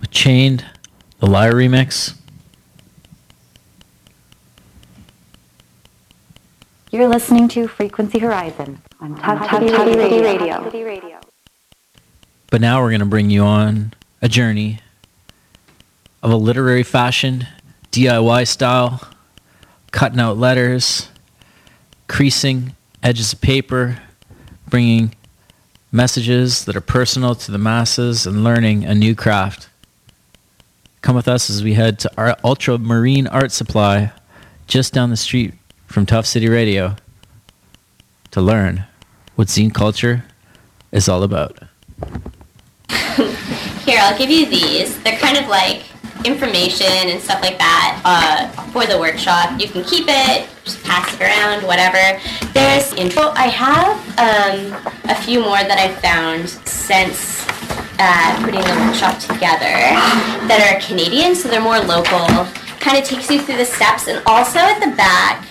[0.00, 0.64] The Chained,
[1.20, 2.16] the Liar remix.
[6.90, 9.16] You're listening to Frequency Horizon on
[9.48, 9.70] City
[10.82, 11.20] Radio.
[12.50, 14.80] But now we're going to bring you on a journey
[16.24, 17.46] of a literary fashion,
[17.92, 19.08] DIY style,
[19.92, 21.08] cutting out letters,
[22.08, 24.02] creasing edges of paper,
[24.68, 25.14] bringing
[25.96, 29.68] messages that are personal to the masses, and learning a new craft.
[31.00, 34.12] Come with us as we head to our Ultramarine Art Supply
[34.66, 35.54] just down the street
[35.86, 36.96] from Tuff City Radio
[38.32, 38.84] to learn
[39.36, 40.24] what zine culture
[40.92, 41.58] is all about.
[43.86, 45.02] Here, I'll give you these.
[45.02, 45.82] They're kind of like
[46.24, 49.60] information and stuff like that uh, for the workshop.
[49.60, 52.20] You can keep it, just pass it around, whatever.
[52.52, 53.30] There's info.
[53.34, 57.46] I have um, a few more that I've found since
[57.98, 59.76] uh, putting the workshop together
[60.48, 62.26] that are Canadian, so they're more local.
[62.80, 65.46] Kind of takes you through the steps, and also at the back,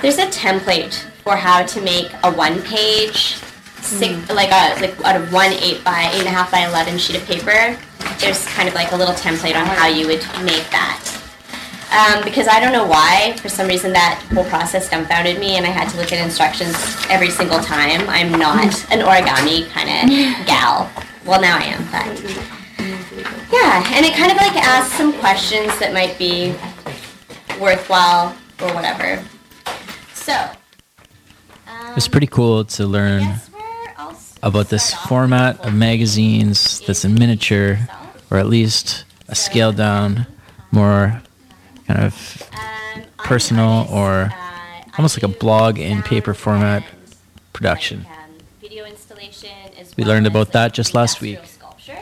[0.00, 3.36] there's a template for how to make a one-page,
[3.80, 6.98] six, like a like out of one eight by eight and a half by eleven
[6.98, 7.76] sheet of paper.
[8.20, 11.00] There's kind of like a little template on how you would make that.
[11.92, 15.66] Um, because I don't know why, for some reason that whole process dumbfounded me, and
[15.66, 16.74] I had to look at instructions
[17.10, 18.08] every single time.
[18.08, 20.90] I'm not an origami kind of gal.
[21.26, 22.06] Well, now I am, but
[23.52, 26.54] yeah, and it kind of like asks some questions that might be
[27.60, 29.22] worthwhile or whatever.
[30.14, 30.32] So,
[31.96, 33.20] It's pretty cool to learn
[34.42, 37.78] about this format of magazines that's in miniature,
[38.30, 40.26] or at least a scaled down,
[40.72, 41.22] more
[41.86, 42.50] kind of
[43.18, 44.30] personal or
[44.98, 46.82] almost like a blog in paper format
[47.52, 48.06] production.
[49.96, 51.38] We learned about that just last week.
[51.44, 51.98] sculpture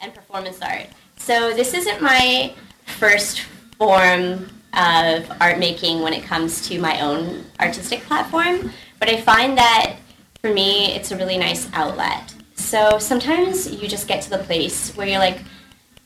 [0.00, 0.86] and performance art.
[1.16, 2.54] So this isn't my
[2.86, 3.40] first
[3.78, 9.58] form of art making when it comes to my own artistic platform, but I find
[9.58, 9.96] that
[10.44, 12.34] for me it's a really nice outlet.
[12.54, 15.40] So sometimes you just get to the place where you're like,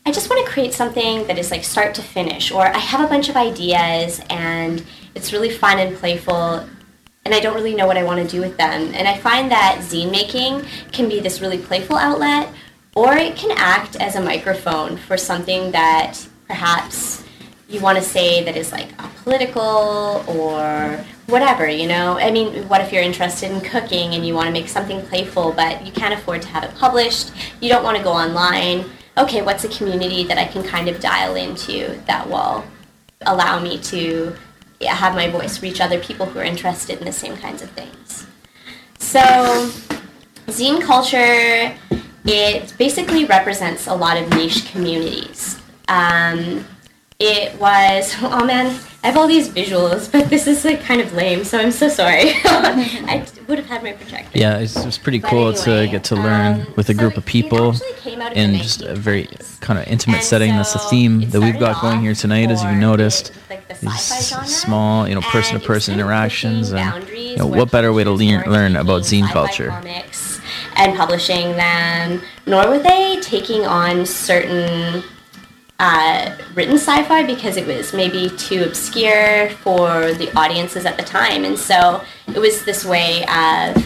[0.05, 3.03] I just want to create something that is like start to finish, or I have
[3.03, 4.81] a bunch of ideas and
[5.13, 6.65] it's really fun and playful,
[7.25, 8.93] and I don't really know what I want to do with them.
[8.93, 10.63] And I find that zine making
[10.93, 12.47] can be this really playful outlet,
[12.95, 17.25] or it can act as a microphone for something that perhaps
[17.69, 22.17] you want to say that is like political or whatever, you know?
[22.17, 25.51] I mean, what if you're interested in cooking and you want to make something playful,
[25.51, 27.31] but you can't afford to have it published?
[27.61, 28.85] You don't want to go online.
[29.17, 32.63] Okay, what's a community that I can kind of dial into that will
[33.21, 34.35] allow me to
[34.81, 38.25] have my voice reach other people who are interested in the same kinds of things?
[38.97, 39.19] So,
[40.47, 41.75] zine culture,
[42.25, 45.61] it basically represents a lot of niche communities.
[45.87, 46.65] Um,
[47.19, 51.13] it was, oh man, I have all these visuals, but this is like kind of
[51.13, 52.31] lame, so I'm so sorry.
[52.45, 54.37] I would have had my projector.
[54.37, 57.25] Yeah, it's, it's pretty But cool to get to learn um, with a group of
[57.25, 59.29] people came out of in just a very
[59.59, 60.51] kind of intimate setting.
[60.51, 63.31] That's the theme that we've got going here tonight, as you noticed.
[63.81, 68.49] These s- small, you know, person-to-person interactions, and you know, what better way to learn
[68.49, 69.71] learn about zine culture?
[70.75, 75.03] and publishing them, nor were they taking on certain
[75.79, 81.45] uh, written sci-fi because it was maybe too obscure for the audiences at the time,
[81.45, 83.85] and so it was this way of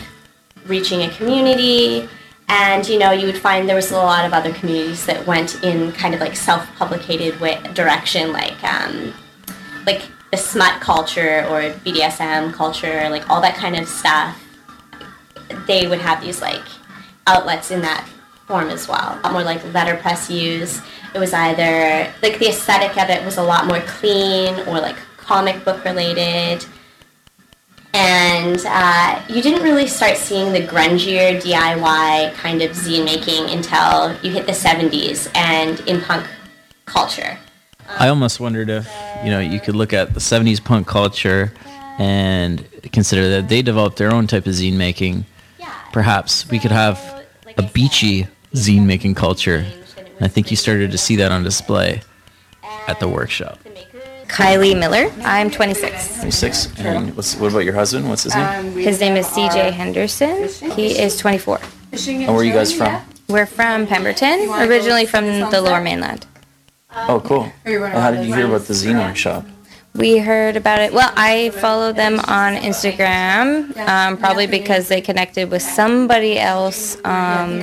[0.66, 2.10] reaching a community.
[2.50, 5.64] And you know, you would find there was a lot of other communities that went
[5.64, 9.14] in kind of like self-publicated way, direction, like um,
[9.86, 10.02] like
[10.32, 14.40] the smut culture or BDSM culture, like all that kind of stuff.
[15.68, 16.64] They would have these like
[17.28, 18.08] outlets in that
[18.48, 19.20] form as well.
[19.20, 20.82] A lot more like letterpress use.
[21.14, 24.98] It was either like the aesthetic of it was a lot more clean or like
[25.18, 26.66] comic book related.
[27.96, 34.16] And uh, you didn't really start seeing the grungier DIY kind of zine making until
[34.24, 36.26] you hit the 70s and in punk
[36.86, 37.38] culture.
[38.00, 38.92] I almost wondered if
[39.24, 41.54] you know you could look at the '70s punk culture
[42.00, 45.26] and consider that they developed their own type of zine making.
[45.92, 47.23] Perhaps we could have
[47.58, 49.66] a beachy zine making culture.
[49.98, 52.02] And I think you started to see that on display
[52.88, 53.60] at the workshop.
[54.28, 55.12] Kylie Miller.
[55.24, 56.20] I'm 26.
[56.20, 56.80] 26.
[56.80, 58.10] And what's, what about your husband?
[58.10, 58.72] What's his name?
[58.74, 60.48] His name is CJ Henderson.
[60.72, 61.60] He is 24.
[61.92, 63.00] And where are you guys from?
[63.28, 66.26] We're from Pemberton, originally from the lower mainland.
[66.96, 67.52] Oh, cool.
[67.66, 69.46] Well, how did you hear about the zine workshop?
[69.96, 70.92] We heard about it.
[70.92, 77.60] Well, I follow them on Instagram, um, probably because they connected with somebody else um,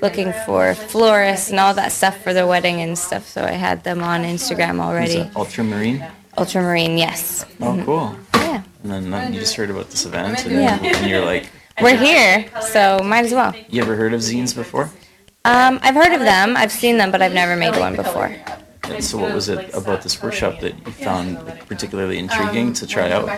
[0.00, 3.26] looking for florists and all that stuff for their wedding and stuff.
[3.26, 5.30] So I had them on Instagram Is already.
[5.34, 6.06] Ultramarine?
[6.38, 7.44] Ultramarine, yes.
[7.60, 7.84] Oh, Mhm.
[7.84, 8.16] cool.
[8.34, 8.62] Yeah.
[8.84, 10.78] And then, then you just heard about this event, and, Yeah.
[10.80, 11.48] and you're like,
[11.82, 13.52] We're here, so might as well.
[13.68, 14.90] you ever heard of zines before?
[15.44, 16.56] Um, I've heard of them.
[16.56, 18.30] I've seen them, but I've never made one before.
[18.90, 21.38] And so, what was it about this workshop that you found
[21.68, 23.28] particularly intriguing to try out?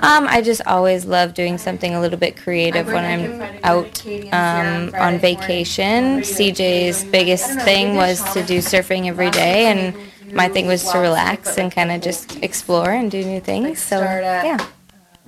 [0.00, 4.94] Um, I just always love doing something a little bit creative when I'm out um,
[4.94, 6.20] on vacation.
[6.20, 11.58] CJ's biggest thing was to do surfing every day, and my thing was to relax
[11.58, 13.80] and kind of just explore and do new things.
[13.80, 14.58] So yeah.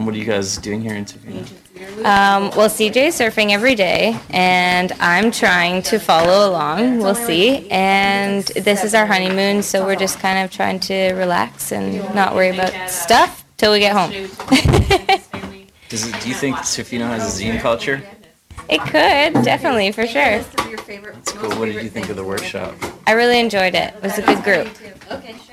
[0.01, 1.47] And what are you guys doing here in Tofino?
[2.07, 7.01] Um, well, CJ's surfing every day, and I'm trying to follow along.
[7.01, 7.69] We'll see.
[7.71, 12.35] And this is our honeymoon, so we're just kind of trying to relax and not
[12.35, 14.11] worry about stuff till we get home.
[15.91, 18.03] Does it, do you think Tofino has a zine culture?
[18.71, 20.39] It could definitely for sure.
[20.39, 21.51] That's cool.
[21.59, 22.75] What did you think of the workshop?
[23.07, 23.95] I really enjoyed it.
[23.95, 24.69] It was a good group.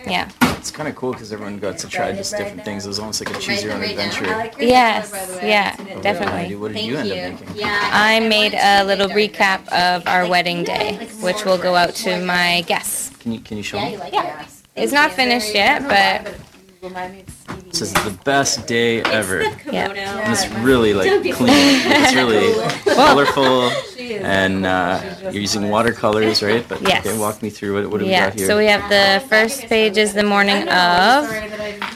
[0.06, 0.30] Yeah.
[0.60, 2.86] It's kind of cool because everyone got to try just different things.
[2.86, 4.52] It was almost like a choose your own adventure.
[4.60, 5.40] Yes.
[5.42, 5.76] Yeah.
[6.02, 6.56] Definitely.
[6.56, 7.64] What did you end up making?
[7.66, 12.62] I made a little recap of our wedding day, which will go out to my
[12.68, 13.16] guests.
[13.18, 13.98] Can you can you show me?
[14.14, 14.46] Yeah.
[14.76, 16.36] It's not finished yet, but
[16.82, 19.42] This is the best day ever.
[19.72, 19.92] Yeah.
[19.92, 21.82] And it's really like clean.
[21.86, 22.54] It's really
[22.96, 26.66] colorful, and uh, you're using watercolors, right?
[26.68, 27.06] But Yes.
[27.06, 28.30] okay, walk me through what what do we yeah.
[28.30, 28.48] got here?
[28.48, 31.28] So we have the first page is the morning of,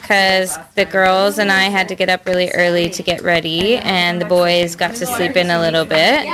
[0.01, 4.21] because the girls and I had to get up really early to get ready, and
[4.21, 6.25] the boys got to sleep in a little bit.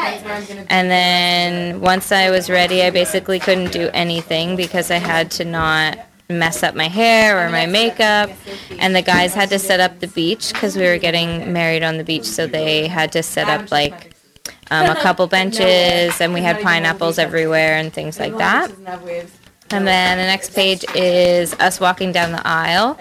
[0.69, 5.45] And then once I was ready, I basically couldn't do anything because I had to
[5.45, 5.99] not
[6.29, 8.29] mess up my hair or my makeup.
[8.79, 11.97] And the guys had to set up the beach because we were getting married on
[11.97, 14.13] the beach, so they had to set up like
[14.69, 18.71] um, a couple benches, and we had pineapples everywhere and things like that.
[19.69, 22.97] And then the next page is us walking down the aisle.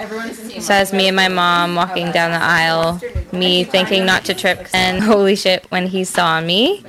[0.61, 3.01] So it's me and my mom walking down the aisle,
[3.33, 6.85] me thinking not to trip, and holy shit when he saw me.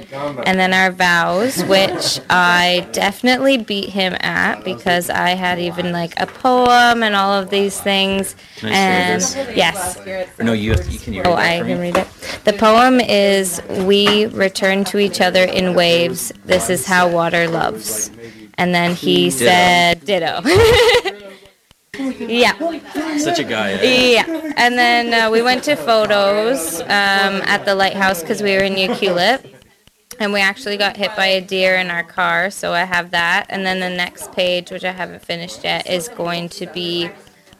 [0.46, 6.20] And then our vows, which I definitely beat him at because I had even like
[6.20, 8.36] a poem and all of these things.
[8.64, 9.22] And
[9.56, 10.00] yes.
[10.40, 12.08] No, you have, you can you read Oh, I can read it.
[12.46, 16.32] The poem is We return to each other in waves.
[16.46, 18.10] This is how water loves.
[18.58, 19.46] And then he Ditto.
[19.46, 20.42] said, Ditto.
[22.26, 22.54] yeah.
[23.18, 23.72] Such a guy.
[23.74, 24.14] eh?
[24.14, 24.54] Yeah.
[24.58, 26.88] And then uh, we went to photos um,
[27.46, 29.54] at the lighthouse because we were in Ucluelet.
[30.20, 33.46] And we actually got hit by a deer in our car, so I have that.
[33.50, 37.12] And then the next page, which I haven't finished yet, is going to be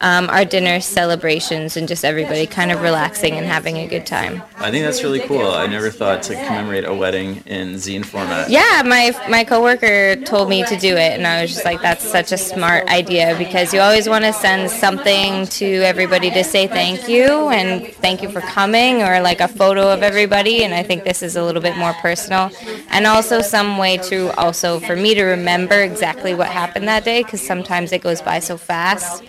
[0.02, 4.44] um, our dinner celebrations and just everybody kind of relaxing and having a good time.
[4.58, 5.48] I think that's really cool.
[5.48, 8.50] I never thought to commemorate a wedding in zine format.
[8.50, 12.08] Yeah, my my coworker told me to do it, and I was just like, "That's
[12.08, 16.68] such a smart idea because you always want to send something to everybody to say
[16.68, 20.84] thank you and thank you for coming, or like a photo of everybody." And I
[20.84, 22.52] think this is a little bit more personal,
[22.90, 27.24] and also some way to also for me to remember exactly what happened that day
[27.24, 29.24] because sometimes it goes by so fast.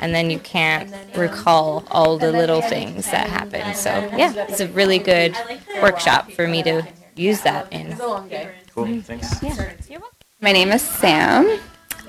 [0.00, 3.76] And then you can't recall all the little things that happened.
[3.76, 5.36] So yeah, it's a really good
[5.82, 6.82] workshop for me to
[7.16, 7.96] use that in.
[8.74, 9.02] Cool.
[9.02, 9.42] Thanks.
[10.40, 11.60] My name is Sam.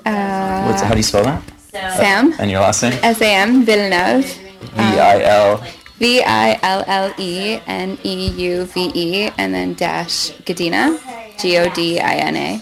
[0.06, 1.44] Uh, What's, how do you spell that?
[1.72, 2.34] Sam.
[2.40, 2.98] And your last name?
[3.04, 4.26] S A M Villeneuve.
[4.26, 5.64] V I L.
[6.00, 10.98] V I L L E N E U V E and then dash Godina.
[11.38, 12.62] G O D I N A.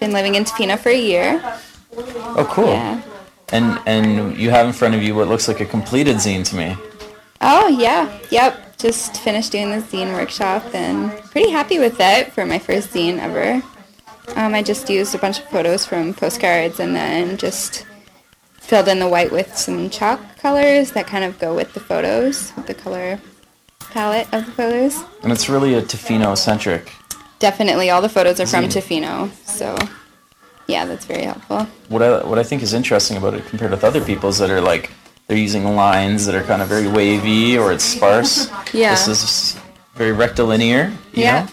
[0.00, 1.40] Been living in Tofino for a year.
[1.96, 2.66] Oh, cool.
[2.66, 3.00] Yeah.
[3.50, 6.56] And and you have in front of you what looks like a completed zine to
[6.56, 6.76] me.
[7.40, 8.76] Oh yeah, yep.
[8.78, 13.18] Just finished doing the zine workshop and pretty happy with it for my first zine
[13.18, 13.62] ever.
[14.36, 17.86] Um, I just used a bunch of photos from postcards and then just
[18.54, 22.52] filled in the white with some chalk colors that kind of go with the photos,
[22.56, 23.20] with the color
[23.90, 25.04] palette of the photos.
[25.22, 26.90] And it's really a Tofino centric.
[27.38, 29.02] Definitely, all the photos are from Zine.
[29.02, 29.76] Tofino, so
[30.66, 31.66] yeah, that's very helpful.
[31.88, 34.60] What I what I think is interesting about it compared with other people's that are
[34.60, 34.90] like
[35.26, 38.48] they're using lines that are kind of very wavy or it's sparse.
[38.74, 38.90] Yeah.
[38.90, 39.60] This is
[39.94, 41.46] very rectilinear, you Yeah.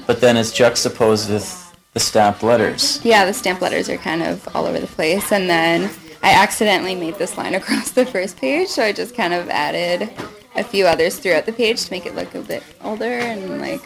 [0.06, 3.04] But then it's juxtaposed with the stamped letters.
[3.04, 5.30] Yeah, the stamp letters are kind of all over the place.
[5.30, 5.90] And then
[6.22, 10.10] I accidentally made this line across the first page, so I just kind of added
[10.56, 13.82] a few others throughout the page to make it look a bit older and like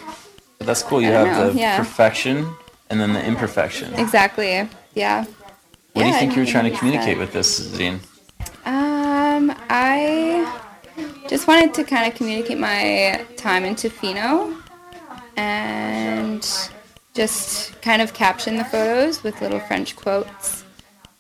[0.59, 1.03] But that's cool.
[1.03, 1.79] You have know, the yeah.
[1.79, 2.49] perfection
[2.91, 3.95] and then the imperfection.
[3.95, 4.69] exactly.
[4.95, 5.25] Yeah.
[5.93, 7.19] What do you think you were trying to communicate that.
[7.19, 8.01] with this zine?
[8.65, 10.61] Um, I
[11.29, 14.63] just wanted to kind of communicate my time in Tofino
[15.37, 16.71] and
[17.15, 20.65] just kind of caption the photos with little French quotes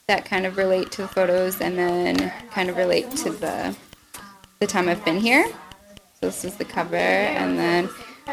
[0.07, 3.77] that kind of relate to the photos and then kind of relate to the
[4.61, 5.47] the time I've been here.
[6.20, 7.86] So this is the cover and then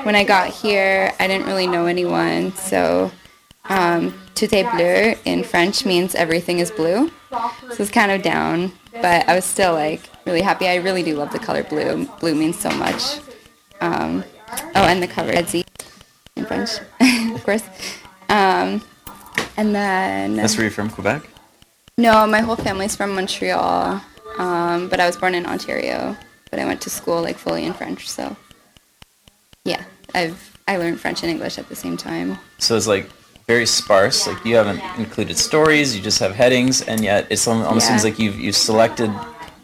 [0.04, 3.12] when I got here I didn't really know anyone so
[3.70, 7.12] um, tout est bleu in French means everything is blue.
[7.32, 8.72] So it's kind of down,
[9.02, 10.68] but I was still like really happy.
[10.68, 12.08] I really do love the color blue.
[12.20, 13.20] Blue means so much.
[13.82, 14.24] Um,
[14.76, 15.66] oh, and the cover Etsy
[16.36, 16.70] in French,
[17.36, 17.64] of course.
[18.30, 18.82] Um,
[19.58, 21.24] and then That's where you're from, Quebec?
[21.98, 24.02] no, my whole family's from Montreal,
[24.38, 26.16] um, but I was born in Ontario.
[26.52, 28.36] But I went to school like fully in French, so
[29.66, 29.84] yeah,
[30.14, 32.38] I've I learned French and English at the same time.
[32.60, 33.10] So it's like
[33.48, 34.28] very sparse.
[34.28, 37.90] Like you haven't included stories, you just have headings, and yet it almost, Yeah.
[37.90, 39.12] seems like you've you've selected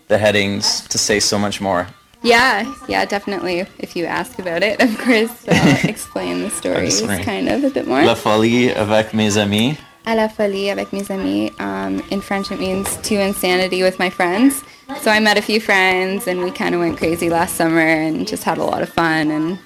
[0.08, 1.88] the headings to say so much more.
[2.24, 3.66] Yeah, yeah, definitely.
[3.80, 7.88] If you ask about it, of course, I'll explain the stories kind of a bit
[7.88, 8.04] more.
[8.04, 9.78] La folie avec mes amis.
[10.06, 11.52] À la folie avec mes amis.
[11.60, 14.64] Um, in French, it means to insanity with my friends.
[15.02, 18.28] So I met a few friends, and we kind of went crazy last summer and
[18.28, 19.32] just had a lot of fun.
[19.32, 19.60] And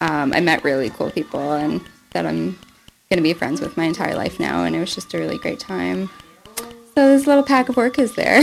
[0.00, 1.80] um, I met really cool people, and
[2.12, 2.56] that I'm
[3.10, 4.64] going to be friends with my entire life now.
[4.64, 6.10] And it was just a really great time.
[6.94, 8.42] So this little pack of work is there.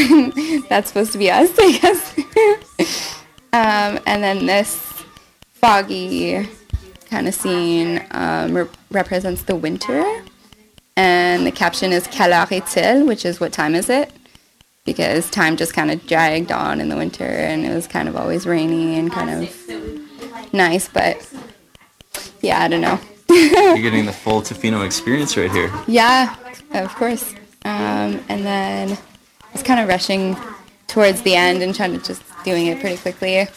[0.70, 2.18] That's supposed to be us, I guess.
[3.54, 5.04] um, and then this
[5.54, 6.48] foggy
[7.10, 10.24] kind of scene um, re- represents the winter.
[10.98, 13.06] And the caption is Quelle heure est-il?
[13.06, 14.12] Which is what time is it?
[14.86, 18.16] Because time just kind of dragged on in the winter and it was kind of
[18.16, 21.30] always rainy and kind of nice, but
[22.42, 23.00] yeah, I don't know.
[23.36, 25.72] You're getting the full Tofino experience right here.
[25.88, 26.36] Yeah,
[26.74, 27.34] of course.
[27.66, 30.36] Um, and then I was kind of rushing
[30.88, 33.48] towards the end and trying to just doing it pretty quickly.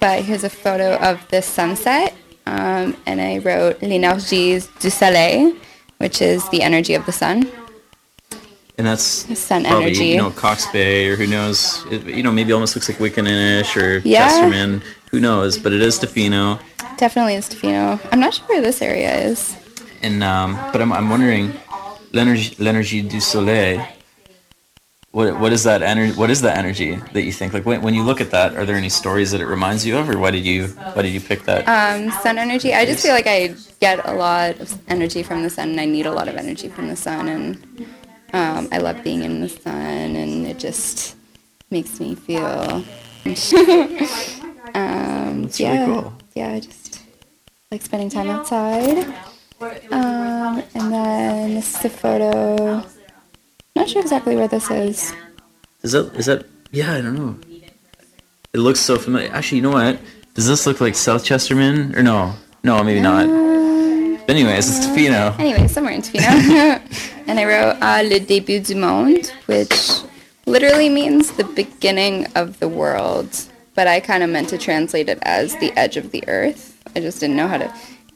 [0.00, 2.14] But here's a photo of the sunset,
[2.46, 5.54] um, and I wrote l'énergie du soleil,
[5.98, 7.48] which is the energy of the sun.
[8.78, 9.04] And that's
[9.38, 10.06] sun probably, energy.
[10.06, 11.84] you know, Cox Bay or who knows.
[11.90, 14.26] It, you know, maybe almost looks like Wickaninnish or Yeah.
[14.28, 14.82] Chesterman.
[15.10, 15.58] Who knows?
[15.58, 16.58] But it is Tofino.
[17.02, 17.98] Definitely in Tofino.
[18.12, 19.56] I'm not sure where this area is.
[20.04, 21.52] And um, but I'm, I'm wondering,
[22.12, 23.84] l'énergie, du soleil.
[25.10, 26.16] What what is that energy?
[26.16, 27.54] What is that energy that you think?
[27.54, 29.98] Like when, when you look at that, are there any stories that it reminds you
[29.98, 31.66] of, or why did you why did you pick that?
[31.66, 32.72] Um, sun energy.
[32.72, 35.86] I just feel like I get a lot of energy from the sun, and I
[35.86, 37.86] need a lot of energy from the sun, and
[38.32, 41.16] um, I love being in the sun, and it just
[41.68, 42.46] makes me feel.
[42.46, 42.84] um,
[45.42, 46.14] That's really yeah, cool.
[46.36, 46.81] yeah, I just
[47.72, 48.98] like spending time outside.
[49.90, 52.84] Um, and then this is a photo.
[53.74, 55.14] Not sure exactly where this is.
[55.82, 56.44] Is that is that?
[56.70, 57.38] Yeah, I don't know.
[58.52, 59.32] It looks so familiar.
[59.32, 59.98] Actually, you know what?
[60.34, 62.34] Does this look like South Chesterman or no?
[62.62, 63.26] No, maybe not.
[64.26, 65.38] But anyways, it's Tofino.
[65.38, 67.24] Anyway, somewhere in Tofino.
[67.26, 70.02] and I wrote uh, Le début du monde, which
[70.44, 73.30] literally means the beginning of the world.
[73.74, 76.71] But I kind of meant to translate it as the edge of the earth.
[76.94, 77.72] I just didn't know how to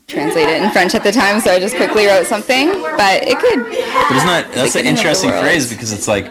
[0.08, 2.68] translate it in French at the time, so I just quickly wrote something.
[2.96, 3.60] But it could.
[3.64, 6.30] But isn't that that's an beginning interesting phrase because it's like,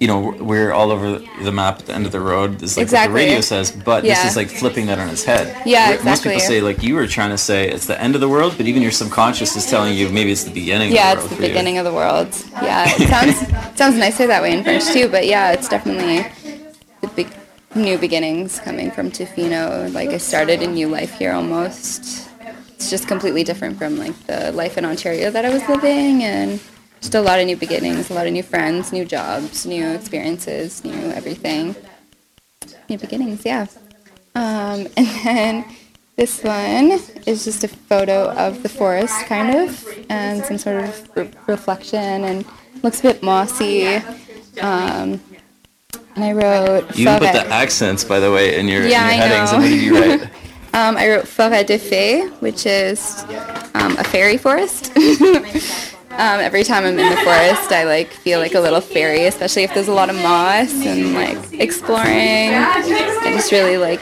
[0.00, 2.60] you know, we're all over the map at the end of the road.
[2.62, 3.12] Is like Exactly.
[3.12, 4.14] what the radio says, but Yeah.
[4.14, 5.56] this is like flipping that on its head.
[5.64, 8.20] Yeah, Where Most people say like you were trying to say it's the end of
[8.20, 10.90] the world, but even your subconscious is telling you maybe it's the beginning.
[10.92, 11.48] Yeah, of the it's world the for you.
[11.48, 12.28] beginning of the world.
[12.62, 15.08] Yeah, it sounds sounds nicer that way in French too.
[15.08, 16.26] But yeah, it's definitely
[17.00, 17.28] the big
[17.74, 19.92] new beginnings coming from Tofino.
[19.92, 22.28] Like I started a new life here almost.
[22.74, 26.60] It's just completely different from like the life in Ontario that I was living, and
[27.00, 30.84] just a lot of new beginnings, a lot of new friends, new jobs, new experiences,
[30.84, 31.74] new everything.
[32.88, 33.66] New beginnings, yeah.
[34.34, 35.64] Um, and then
[36.16, 36.92] this one
[37.26, 42.24] is just a photo of the forest, kind of, and some sort of re- reflection,
[42.24, 42.44] and
[42.82, 44.02] looks a bit mossy.
[44.60, 45.20] Um,
[46.16, 46.96] and I wrote.
[46.96, 49.52] You put the accents, by the way, in your, Yeah, in your I headings.
[49.52, 49.58] know.
[49.58, 50.30] And what did you write?
[50.74, 53.24] Um, I wrote Forêt de Fées, which is
[53.74, 54.90] um, a fairy forest.
[54.96, 59.64] um, every time I'm in the forest, I like feel like a little fairy, especially
[59.64, 62.54] if there's a lot of moss and like exploring.
[62.54, 64.00] I just really like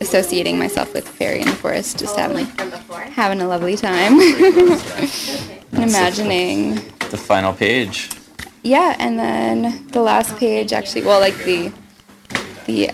[0.00, 4.20] associating myself with fairy in the forest, just having like, having a lovely time
[5.72, 6.76] and imagining.
[7.10, 8.08] the final page.
[8.62, 11.72] Yeah, and then the last page actually, well, like the
[12.66, 12.90] the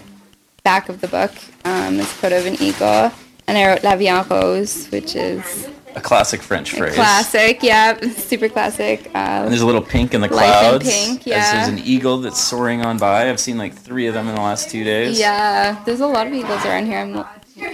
[0.62, 1.32] back of the book
[1.64, 3.10] um, is a photo of an eagle,
[3.46, 6.94] and I wrote La Vie en Rose, which is A classic French phrase.
[6.94, 7.62] classic.
[7.62, 9.06] Yeah, super classic.
[9.14, 10.88] Uh, And there's a little pink in the clouds.
[10.88, 11.54] pink, as yeah.
[11.66, 13.28] There's an eagle that's soaring on by.
[13.30, 15.18] I've seen like three of them in the last two days.
[15.18, 16.98] yeah, there's a lot of eagles around here.
[16.98, 17.24] I'm,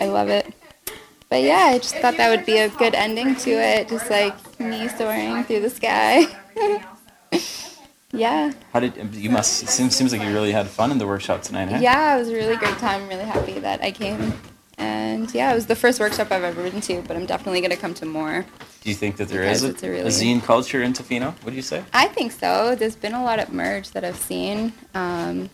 [0.00, 0.52] I love it.
[1.28, 4.34] But yeah, I just thought that would be a good ending to it, just like
[4.58, 6.26] me soaring through the sky.
[8.12, 8.52] yeah.
[8.72, 9.62] How did you must?
[9.62, 11.78] It seems seems like you really had fun in the workshop tonight, huh?
[11.80, 13.08] Yeah, it was a really great time.
[13.08, 14.32] Really happy that I came.
[14.78, 17.70] And yeah, it was the first workshop I've ever been to, but I'm definitely going
[17.70, 18.46] to come to more.
[18.82, 21.34] Do you think that there is a, a really- a zine culture in Tofino?
[21.44, 21.84] What do you say?
[21.92, 22.74] I think so.
[22.74, 24.72] There's been a lot of merge that I've seen.
[24.94, 25.50] Um,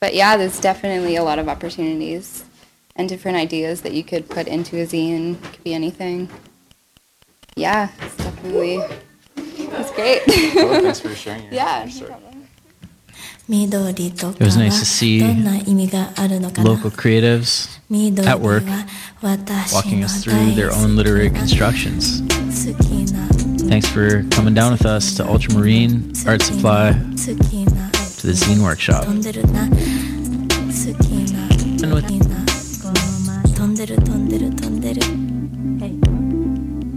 [0.00, 2.44] but yeah, there's definitely a lot of opportunities
[2.96, 5.34] and different ideas that you could put into a zine.
[5.44, 6.28] It could be anything.
[7.54, 8.80] Yeah, it's definitely,
[9.55, 10.21] it's great.
[10.53, 12.07] Cool, thanks for sharing your- yeah, your no story.
[12.11, 12.31] problem.
[13.49, 18.85] 緑と It was nice to see どんな意味があるのかな Local creatives 緑 at work は
[19.21, 22.21] 私 walking の us through their own literary constructions.
[22.23, 23.27] 好きな
[23.67, 29.03] Thanks for coming down with us to Ultramarine Art Supply 好きな to the zine workshop.
[29.05, 29.77] 飛んでるな好き
[31.33, 31.47] な
[31.81, 32.07] with
[33.55, 35.01] 飛んでる飛んでる飛んでる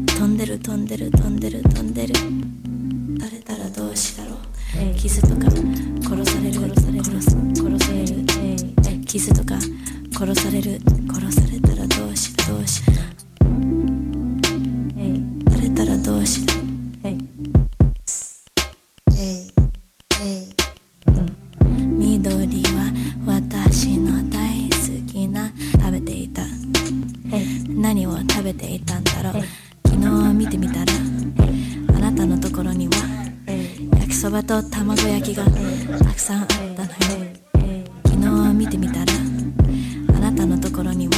[0.07, 2.38] 飛んでる飛んでる飛んでる飛んでる垂れたらどう
[4.00, 4.38] しだろう。
[4.96, 8.26] 傷とか殺される殺される殺される。
[9.06, 9.60] 傷とか
[10.18, 10.80] 殺される
[11.12, 12.82] 殺されたらどうしどうし。
[34.50, 36.76] と卵焼きがたくさんあったのよ。
[38.04, 39.14] 昨日見てみたら
[40.16, 41.14] あなたのところには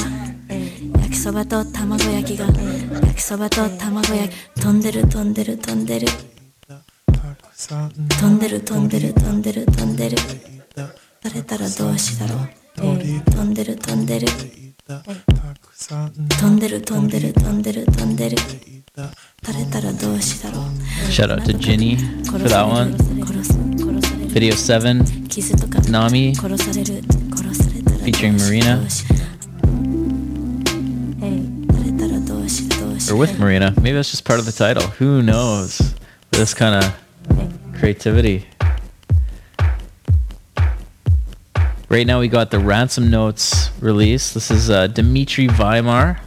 [0.98, 6.08] 焼きそばと卵焼きが焼きそばと卵焼き飛んでる飛んでる飛んでる。
[8.20, 10.18] 飛んでる飛んでる飛んでる飛んでる。
[11.24, 12.49] 垂れたらどうしだろう。
[13.32, 14.28] 飛んでる飛んでる。
[16.38, 18.36] 飛んでる飛んでる飛んでる飛んでる
[21.10, 22.94] Shout out to Ginny for that one.
[24.30, 24.99] Video 7,
[25.90, 26.34] Nami,
[28.03, 28.88] featuring Marina.
[33.11, 33.73] Or with Marina.
[33.82, 34.84] Maybe that's just part of the title.
[34.84, 35.95] Who knows?
[36.32, 36.94] This kind of
[37.78, 38.48] creativity.
[41.90, 44.34] Right now we got the Ransom Notes release.
[44.34, 46.22] This is uh, Dimitri Weimar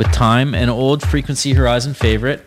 [0.00, 2.42] with Time, an old Frequency Horizon favorite.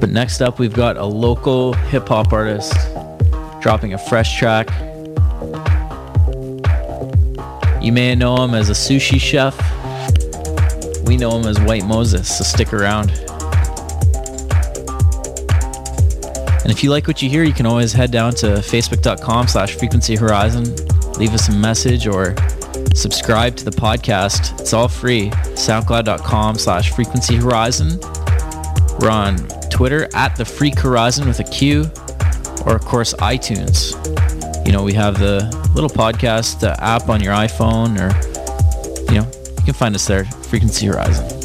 [0.00, 2.72] But next up, we've got a local hip hop artist
[3.60, 4.70] dropping a fresh track.
[7.82, 9.54] You may know him as a sushi chef.
[11.06, 13.10] We know him as White Moses, so stick around.
[16.62, 19.74] And if you like what you hear, you can always head down to facebook.com slash
[19.74, 20.64] frequency horizon,
[21.18, 22.36] leave us a message or
[22.94, 24.58] subscribe to the podcast.
[24.60, 25.30] It's all free.
[25.30, 27.98] SoundCloud.com slash frequency horizon.
[29.00, 29.38] We're on
[29.70, 31.90] Twitter at the Freq Horizon with a Q,
[32.66, 33.96] or of course iTunes.
[34.64, 39.26] You know, we have the little podcast uh, app on your iPhone, or you know,
[39.58, 41.41] you can find us there, Frequency Horizon.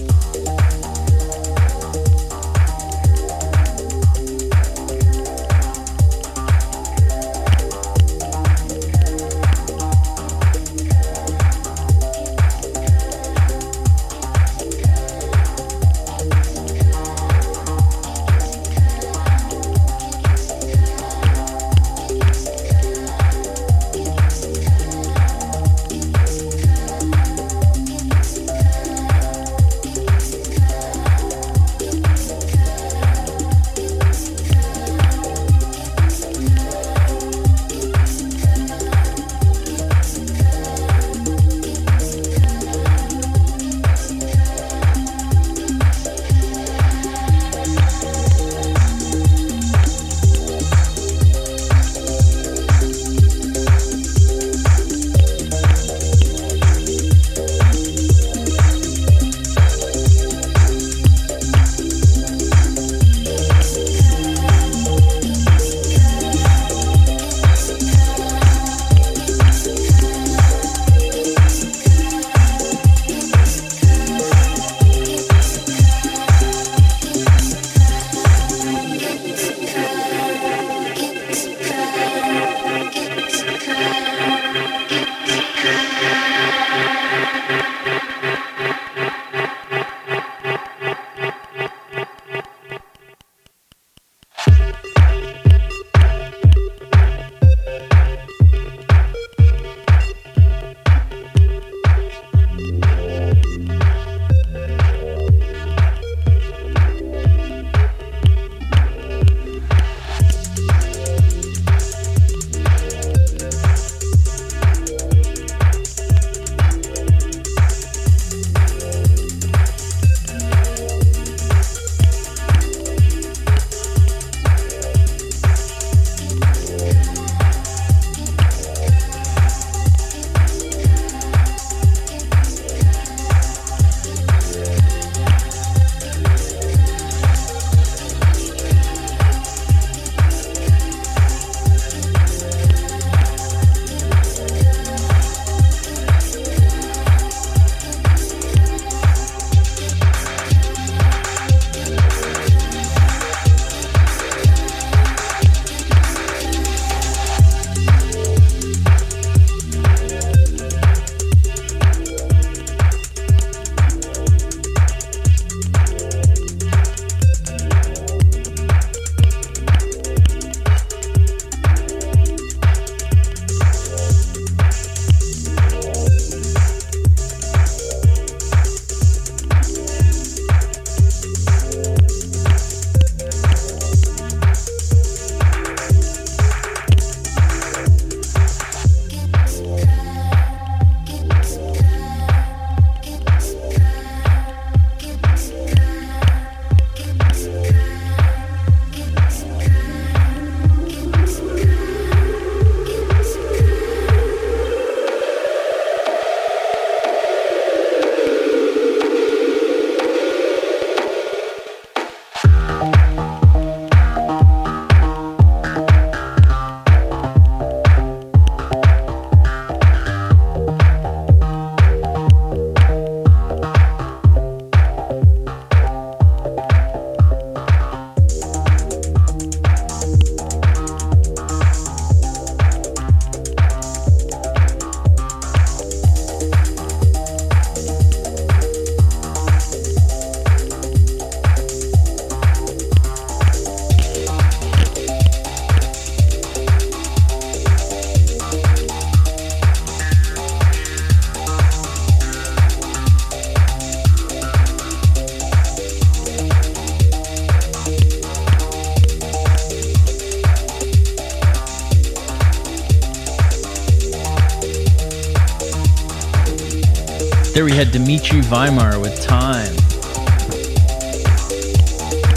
[267.58, 269.74] There we had Dimitri Weimar with Time.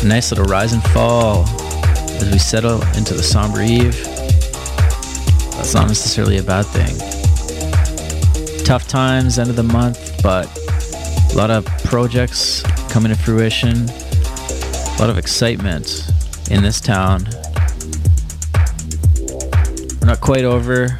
[0.01, 4.03] A nice little rise and fall as we settle into the somber eve.
[5.57, 6.97] That's not necessarily a bad thing.
[8.65, 10.47] Tough times, end of the month, but
[11.35, 13.91] a lot of projects coming to fruition.
[13.91, 16.11] A lot of excitement
[16.51, 17.29] in this town.
[20.01, 20.97] We're not quite over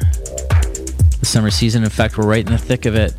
[1.19, 1.83] the summer season.
[1.83, 3.15] In fact, we're right in the thick of it.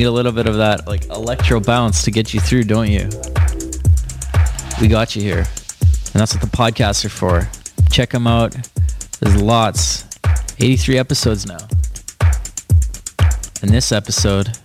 [0.00, 3.06] Need a little bit of that like electro bounce to get you through, don't you?
[4.80, 5.40] We got you here.
[5.40, 7.46] And that's what the podcasts are for.
[7.90, 8.56] Check them out.
[9.20, 10.06] There's lots.
[10.58, 11.58] 83 episodes now.
[13.60, 14.56] And this episode,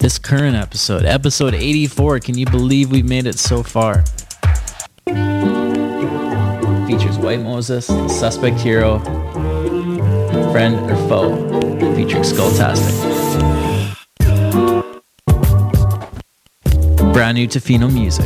[0.00, 4.04] this current episode, episode 84, can you believe we've made it so far?
[6.86, 8.98] Features White Moses, suspect hero,
[10.52, 11.34] friend or foe,
[11.94, 13.05] featuring Skulltastic.
[17.26, 18.24] Brand new Tofino music.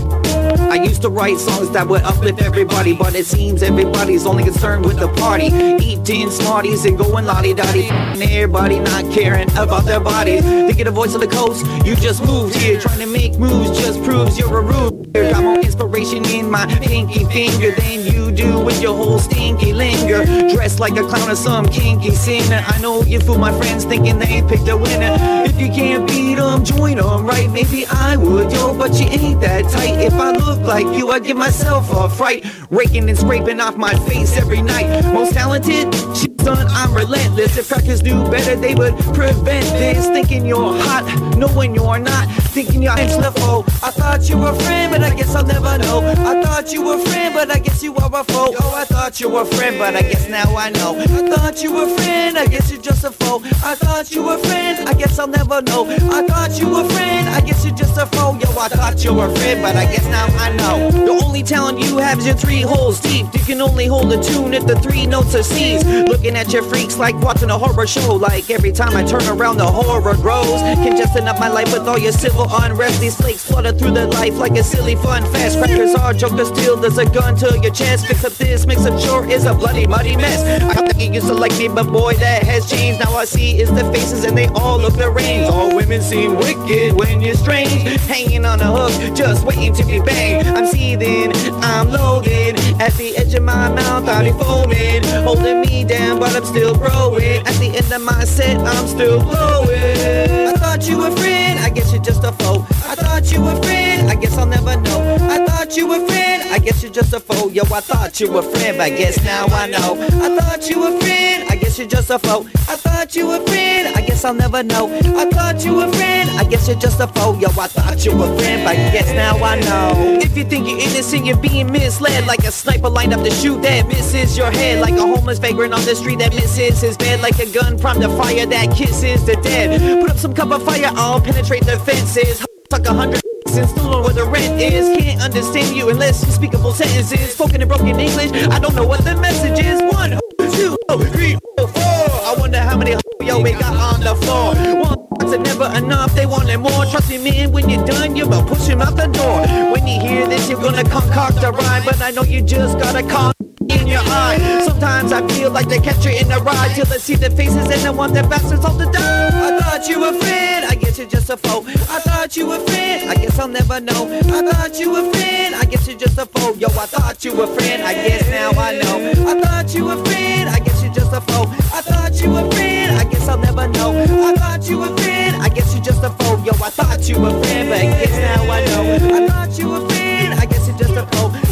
[0.70, 4.84] I used to write songs that would uplift everybody, but it seems everybody's only concerned
[4.84, 5.46] with the party.
[5.82, 7.54] Eating Smarties and going dottie.
[7.88, 10.42] And everybody not caring about their bodies.
[10.42, 12.78] Thinking the voice of the coast, you just moved here.
[12.78, 15.14] Trying to make moves just proves you're a rude.
[15.14, 20.24] Got more inspiration in my pinky finger than you do with your whole stinky linger.
[20.52, 22.62] Dressed like a clown or some kinky sinner.
[22.66, 25.16] I know you fool my friends thinking they picked a winner.
[25.44, 27.50] If you can't beat them, join them, right?
[27.50, 29.98] Maybe I would, yo, but you ain't that tight.
[30.00, 32.44] If I look like you, I'd give myself a fright.
[32.70, 34.88] Raking and scraping off my face every night.
[35.12, 37.56] Most talented, shit done, I'm relentless.
[37.58, 40.06] If crackers knew better, they would prevent this.
[40.06, 41.04] Thinking you're hot,
[41.36, 42.28] knowing you're not.
[42.50, 43.62] Thinking you're foe.
[43.62, 46.00] Oh, I thought you were a friend, but I guess I'll never know.
[46.00, 48.54] I thought you were a friend, but I guess you are a foe.
[48.60, 50.98] Oh, I thought you were a friend, but I guess now I know.
[50.98, 53.40] I thought you were a friend, I guess you're just a foe.
[53.64, 55.86] I thought you were a friend, I guess I'll never know.
[55.88, 58.38] I thought you were a friend, I guess you're just a foe.
[58.40, 60.90] Yo, I thought you were a friend, but I guess now I know.
[60.90, 63.26] The only talent you have is your three holes deep.
[63.34, 65.84] You can only hold a tune if the three notes are C's.
[65.84, 68.14] Looking at your freaks like watching a horror show.
[68.14, 70.60] Like every time I turn around, the horror grows.
[70.84, 73.00] Congesting up my life with all your civil unrest.
[73.00, 75.58] These flakes flutter through the life like a silly fun fast.
[75.58, 76.76] Crackers are joker steel.
[76.76, 78.06] There's a gun to your chest.
[78.06, 80.42] Fix up this, mix up sure is a bloody muddy mess.
[80.62, 83.00] I thought you used to like me, but boy, that has changed.
[83.00, 85.48] Now I see is the faces and they all look the rings.
[85.48, 88.00] All women seem wicked when you're strange.
[88.02, 90.46] Hanging on a hook, just waiting to be banged.
[90.48, 91.32] I'm seething,
[91.62, 92.58] I'm loaded.
[92.80, 95.02] At the edge of my mouth, I'll be foaming.
[95.24, 97.46] Holding me down, but I'm still growing.
[97.46, 100.48] At the end of my set, I'm still glowing.
[100.48, 102.66] I thought you were friend, I guess you're just a foe.
[102.86, 105.16] I thought you were friend, I guess I'll never know.
[105.20, 107.48] I thought you were friend, I guess you're just a foe.
[107.48, 109.94] Yo, I thought you were friend, but I guess now I know.
[110.00, 112.46] I thought you were a friend, I guess you're just a foe.
[112.66, 114.88] I thought you were a friend, I guess I'll never know.
[115.16, 117.38] I thought you were friend, I guess you're just a foe.
[117.38, 120.18] Yo, I thought you were a friend, but guess now I know.
[120.20, 122.26] If you think you're innocent, you're being misled.
[122.26, 124.80] Like a sniper lined up to shoot that misses your head.
[124.80, 127.20] Like a homeless vagrant on the street that misses his bed.
[127.20, 130.00] Like a gun primed to fire that kisses the dead.
[130.00, 132.44] Put up some cover fire, I'll penetrate the fences.
[132.70, 133.19] Fuck a hundred
[133.56, 134.96] and still know where the rent is.
[134.98, 137.32] Can't understand you unless you speak a full sentences.
[137.34, 139.80] Spoken in broken English, I don't know what the message is.
[139.92, 140.18] One,
[140.56, 140.76] two,
[141.12, 142.06] three, four.
[142.28, 144.54] I wonder how many yo we got on the floor.
[144.84, 145.00] One
[145.32, 146.84] are never enough, they wanted more.
[146.86, 149.40] Trust me, man, when you're done, you're about push him out the door.
[149.72, 153.02] When you hear this, you're gonna concoct a rhyme, but I know you just gotta
[153.02, 153.32] call
[153.70, 154.38] in your eye.
[154.66, 157.66] Sometimes I feel like they catch you in the ride till I see the faces
[157.68, 159.28] and I want their bastards off the die.
[159.28, 161.64] I thought you were friend, I guess you're just a foe.
[161.66, 164.08] I thought you were friend, I guess I'll never know.
[164.10, 166.54] I thought you were friend, I guess you're just a foe.
[166.54, 169.28] Yo, I thought you were friend, I guess now I know.
[169.28, 171.46] I thought you were friend, I guess you're just a foe.
[171.72, 173.90] I thought you were friend, I guess I'll never know.
[173.98, 176.36] I thought you were friend, I guess you're just a foe.
[176.44, 179.16] Yo, I thought you were friend, but I guess now I know.
[179.16, 181.49] I thought you were friend, I guess you're just a foe.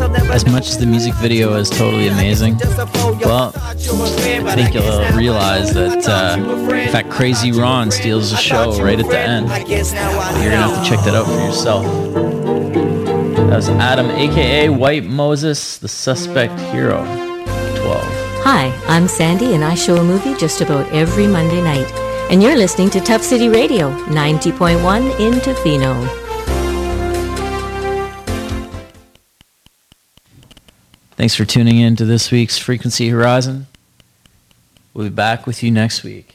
[0.00, 2.56] As much as the music video is totally amazing,
[3.20, 6.36] well, I think you'll realize that, uh,
[6.74, 9.48] in fact, Crazy Ron steals the show right at the end.
[9.48, 11.84] You're gonna have to check that out for yourself.
[13.50, 17.04] That was Adam, aka White Moses, the suspect hero.
[17.04, 18.02] 12.
[18.42, 21.92] Hi, I'm Sandy, and I show a movie just about every Monday night.
[22.30, 26.29] And you're listening to Tuff City Radio, 90.1 in Tofino.
[31.20, 33.66] Thanks for tuning in to this week's Frequency Horizon.
[34.94, 36.34] We'll be back with you next week.